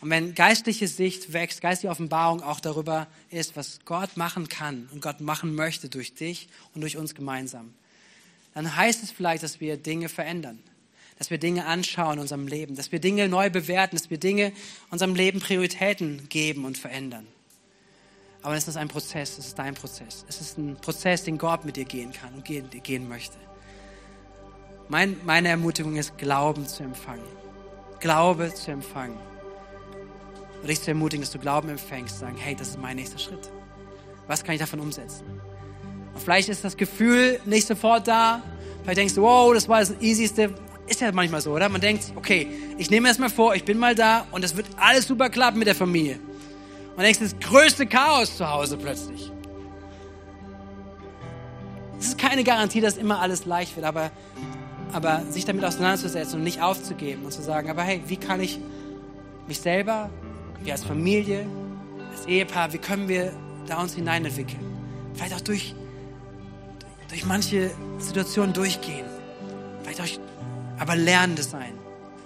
[0.00, 5.00] Und wenn geistliche Sicht wächst, geistliche Offenbarung auch darüber ist, was Gott machen kann und
[5.00, 7.72] Gott machen möchte durch dich und durch uns gemeinsam,
[8.52, 10.62] dann heißt es vielleicht, dass wir Dinge verändern,
[11.18, 14.52] dass wir Dinge anschauen in unserem Leben, dass wir Dinge neu bewerten, dass wir Dinge
[14.90, 17.26] unserem Leben Prioritäten geben und verändern.
[18.42, 20.24] Aber es ist ein Prozess, es ist dein Prozess.
[20.28, 23.38] Es ist ein Prozess, den Gott mit dir gehen kann und gehen, gehen möchte.
[24.88, 27.24] Mein, meine Ermutigung ist, Glauben zu empfangen.
[28.00, 29.16] Glaube zu empfangen
[30.64, 33.50] und dich zu ermutigen, dass du Glauben empfängst, sagen, hey, das ist mein nächster Schritt.
[34.26, 35.26] Was kann ich davon umsetzen?
[36.14, 38.42] Und vielleicht ist das Gefühl nicht sofort da.
[38.82, 40.54] Vielleicht denkst du, wow, das war das Easyste.
[40.86, 41.68] Ist ja manchmal so, oder?
[41.68, 44.66] Man denkt, okay, ich nehme erst mal vor, ich bin mal da und es wird
[44.76, 46.18] alles super klappen mit der Familie.
[46.96, 49.32] Und denkst, das größte Chaos zu Hause plötzlich.
[51.98, 54.10] Es ist keine Garantie, dass immer alles leicht wird, aber,
[54.92, 58.60] aber sich damit auseinanderzusetzen und nicht aufzugeben und zu sagen, aber hey, wie kann ich
[59.48, 60.10] mich selber
[60.62, 61.46] wir als Familie,
[62.10, 63.32] als Ehepaar, wie können wir
[63.66, 64.60] da uns hineinentwickeln?
[65.14, 65.74] Vielleicht auch durch,
[67.08, 69.04] durch manche Situationen durchgehen.
[69.82, 70.33] Vielleicht auch,
[70.78, 71.74] aber lernende sein.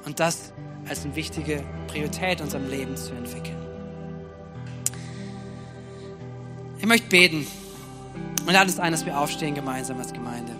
[0.04, 0.52] Und das
[0.88, 3.56] als eine wichtige Priorität in unserem Leben zu entwickeln.
[6.78, 7.46] Ich möchte beten
[8.46, 10.52] und lade es ein, dass wir aufstehen gemeinsam als Gemeinde.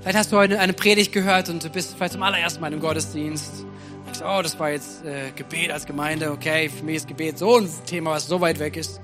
[0.00, 2.80] Vielleicht hast du heute eine Predigt gehört und du bist vielleicht zum allerersten Mal im
[2.80, 3.64] Gottesdienst.
[4.04, 6.30] Denkst, oh, das war jetzt äh, Gebet als Gemeinde.
[6.30, 9.00] Okay, für mich ist Gebet so ein Thema, was so weit weg ist.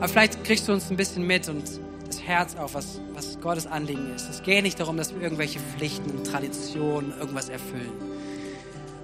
[0.00, 1.62] Aber vielleicht kriegst du uns ein bisschen mit und
[2.06, 4.30] das Herz auf, was, was Gottes Anliegen ist.
[4.30, 7.92] Es geht nicht darum, dass wir irgendwelche Pflichten und Traditionen irgendwas erfüllen,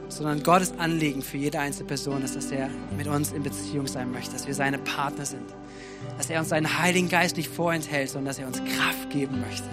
[0.08, 4.10] sondern Gottes Anliegen für jede einzelne Person ist, dass er mit uns in Beziehung sein
[4.10, 5.44] möchte, dass wir seine Partner sind,
[6.16, 9.68] dass er uns seinen Heiligen Geist nicht vorenthält, sondern dass er uns Kraft geben möchte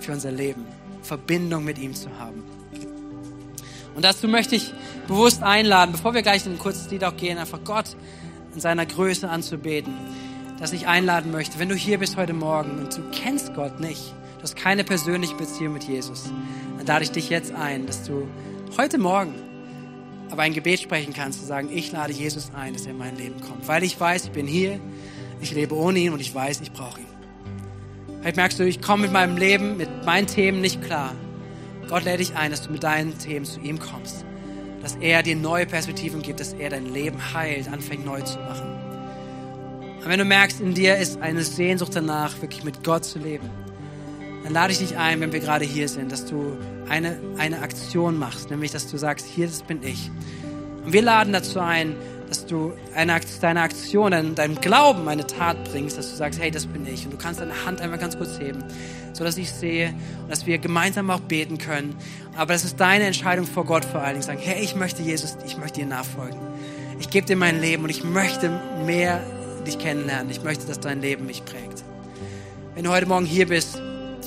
[0.00, 0.64] für unser Leben,
[1.02, 2.42] Verbindung mit ihm zu haben.
[3.94, 4.72] Und dazu möchte ich
[5.06, 7.96] bewusst einladen, bevor wir gleich in ein kurzes Lied auch gehen, einfach Gott
[8.54, 9.92] in seiner Größe anzubeten,
[10.62, 14.14] dass ich einladen möchte, wenn du hier bist heute Morgen und du kennst Gott nicht,
[14.36, 16.30] du hast keine persönliche Beziehung mit Jesus,
[16.78, 18.28] dann lade ich dich jetzt ein, dass du
[18.76, 19.34] heute Morgen
[20.30, 23.16] aber ein Gebet sprechen kannst, zu sagen, ich lade Jesus ein, dass er in mein
[23.16, 24.78] Leben kommt, weil ich weiß, ich bin hier,
[25.40, 27.06] ich lebe ohne ihn und ich weiß, ich brauche ihn.
[28.20, 31.12] Vielleicht merkst du, ich komme mit meinem Leben, mit meinen Themen nicht klar.
[31.88, 34.24] Gott lädt dich ein, dass du mit deinen Themen zu ihm kommst.
[34.80, 38.81] Dass er dir neue Perspektiven gibt, dass er dein Leben heilt, anfängt neu zu machen.
[40.02, 43.48] Und wenn du merkst, in dir ist eine Sehnsucht danach, wirklich mit Gott zu leben,
[44.42, 46.56] dann lade ich dich ein, wenn wir gerade hier sind, dass du
[46.88, 50.10] eine, eine Aktion machst, nämlich dass du sagst, hier das bin ich.
[50.84, 51.94] Und wir laden dazu ein,
[52.28, 56.50] dass du eine, deine Aktion, dein, deinem Glauben eine Tat bringst, dass du sagst, hey,
[56.50, 57.04] das bin ich.
[57.04, 58.64] Und du kannst deine Hand einmal ganz kurz heben,
[59.12, 61.94] so dass ich sehe und dass wir gemeinsam auch beten können.
[62.34, 64.22] Aber das ist deine Entscheidung vor Gott vor allen Dingen.
[64.22, 66.38] Sagen, hey, ich möchte Jesus, ich möchte dir nachfolgen.
[66.98, 68.50] Ich gebe dir mein Leben und ich möchte
[68.86, 69.22] mehr
[69.66, 70.30] dich kennenlernen.
[70.30, 71.82] Ich möchte, dass dein Leben mich prägt.
[72.74, 73.80] Wenn du heute Morgen hier bist,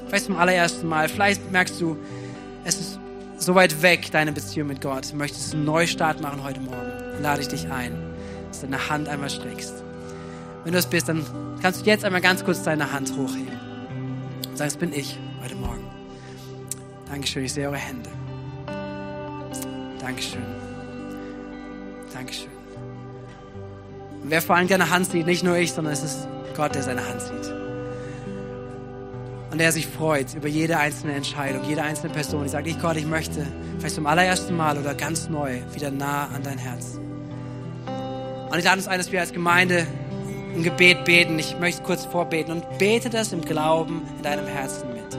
[0.08, 1.98] vielleicht zum allerersten Mal, vielleicht merkst du,
[2.64, 3.00] es ist
[3.38, 5.12] so weit weg, deine Beziehung mit Gott.
[5.12, 6.92] Du möchtest einen Neustart machen heute Morgen.
[7.14, 7.94] Dann lade ich dich ein,
[8.50, 9.74] dass du deine Hand einmal streckst.
[10.64, 11.26] Wenn du es bist, dann
[11.62, 13.60] kannst du jetzt einmal ganz kurz deine Hand hochheben.
[14.50, 15.84] Und sagen, es bin ich heute Morgen.
[17.10, 18.10] Dankeschön, ich sehe eure Hände.
[20.00, 20.42] Dankeschön.
[22.14, 22.55] Dankeschön.
[24.28, 27.08] Wer vor allem deine Hand sieht, nicht nur ich, sondern es ist Gott, der seine
[27.08, 27.54] Hand sieht
[29.52, 32.98] und der sich freut über jede einzelne Entscheidung, jede einzelne Person, die sagt, ich Gott,
[32.98, 33.46] ich möchte
[33.78, 37.00] vielleicht zum allerersten Mal oder ganz neu wieder nah an dein Herz.
[38.50, 39.88] Und ich lade uns ein, dass wir als Gemeinde
[40.56, 41.40] ein Gebet beten.
[41.40, 45.18] Ich möchte kurz vorbeten und bete das im Glauben in deinem Herzen mit.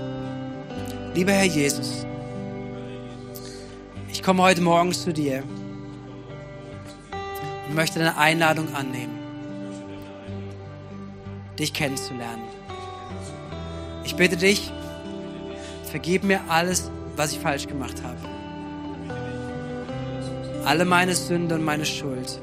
[1.14, 2.04] Lieber Herr Jesus,
[4.10, 5.44] ich komme heute Morgen zu dir
[7.68, 9.18] und möchte deine Einladung annehmen,
[11.58, 12.44] dich kennenzulernen.
[14.04, 14.70] Ich bitte dich,
[15.90, 18.18] vergib mir alles, was ich falsch gemacht habe.
[20.64, 22.40] Alle meine Sünde und meine Schuld.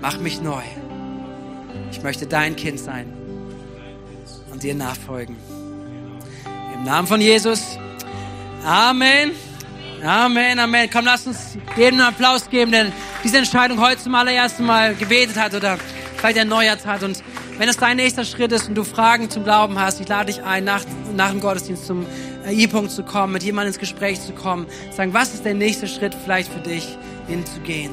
[0.00, 0.62] Mach mich neu.
[1.90, 3.12] Ich möchte dein Kind sein
[4.52, 5.36] und dir nachfolgen.
[6.74, 7.78] Im Namen von Jesus.
[8.64, 9.32] Amen.
[10.06, 10.88] Amen, Amen.
[10.88, 12.92] Komm, lass uns jedem einen Applaus geben, der
[13.24, 15.78] diese Entscheidung heute zum allerersten Mal gebetet hat oder
[16.16, 17.02] vielleicht erneuert hat.
[17.02, 17.24] Und
[17.58, 20.44] wenn es dein nächster Schritt ist und du Fragen zum Glauben hast, ich lade dich
[20.44, 20.84] ein, nach,
[21.16, 22.06] nach dem Gottesdienst zum
[22.46, 25.88] äh, I-Punkt zu kommen, mit jemandem ins Gespräch zu kommen, sagen, was ist der nächste
[25.88, 26.86] Schritt vielleicht für dich,
[27.26, 27.90] hinzugehen.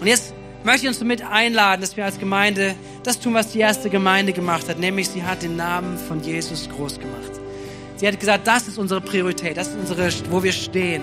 [0.00, 0.34] Und jetzt
[0.64, 4.32] möchte ich uns damit einladen, dass wir als Gemeinde das tun, was die erste Gemeinde
[4.32, 7.30] gemacht hat, nämlich sie hat den Namen von Jesus groß gemacht.
[8.02, 11.02] Sie hat gesagt, das ist unsere Priorität, das ist unsere, wo wir stehen,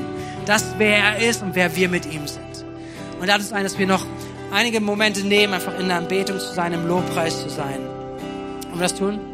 [0.50, 2.66] das, wer er ist und wer wir mit ihm sind.
[3.20, 4.06] Und lade uns ein, dass wir noch
[4.52, 7.80] einige Momente nehmen, einfach in der Anbetung zu sein, im Lobpreis zu sein.
[8.70, 9.29] Wollen wir das tun?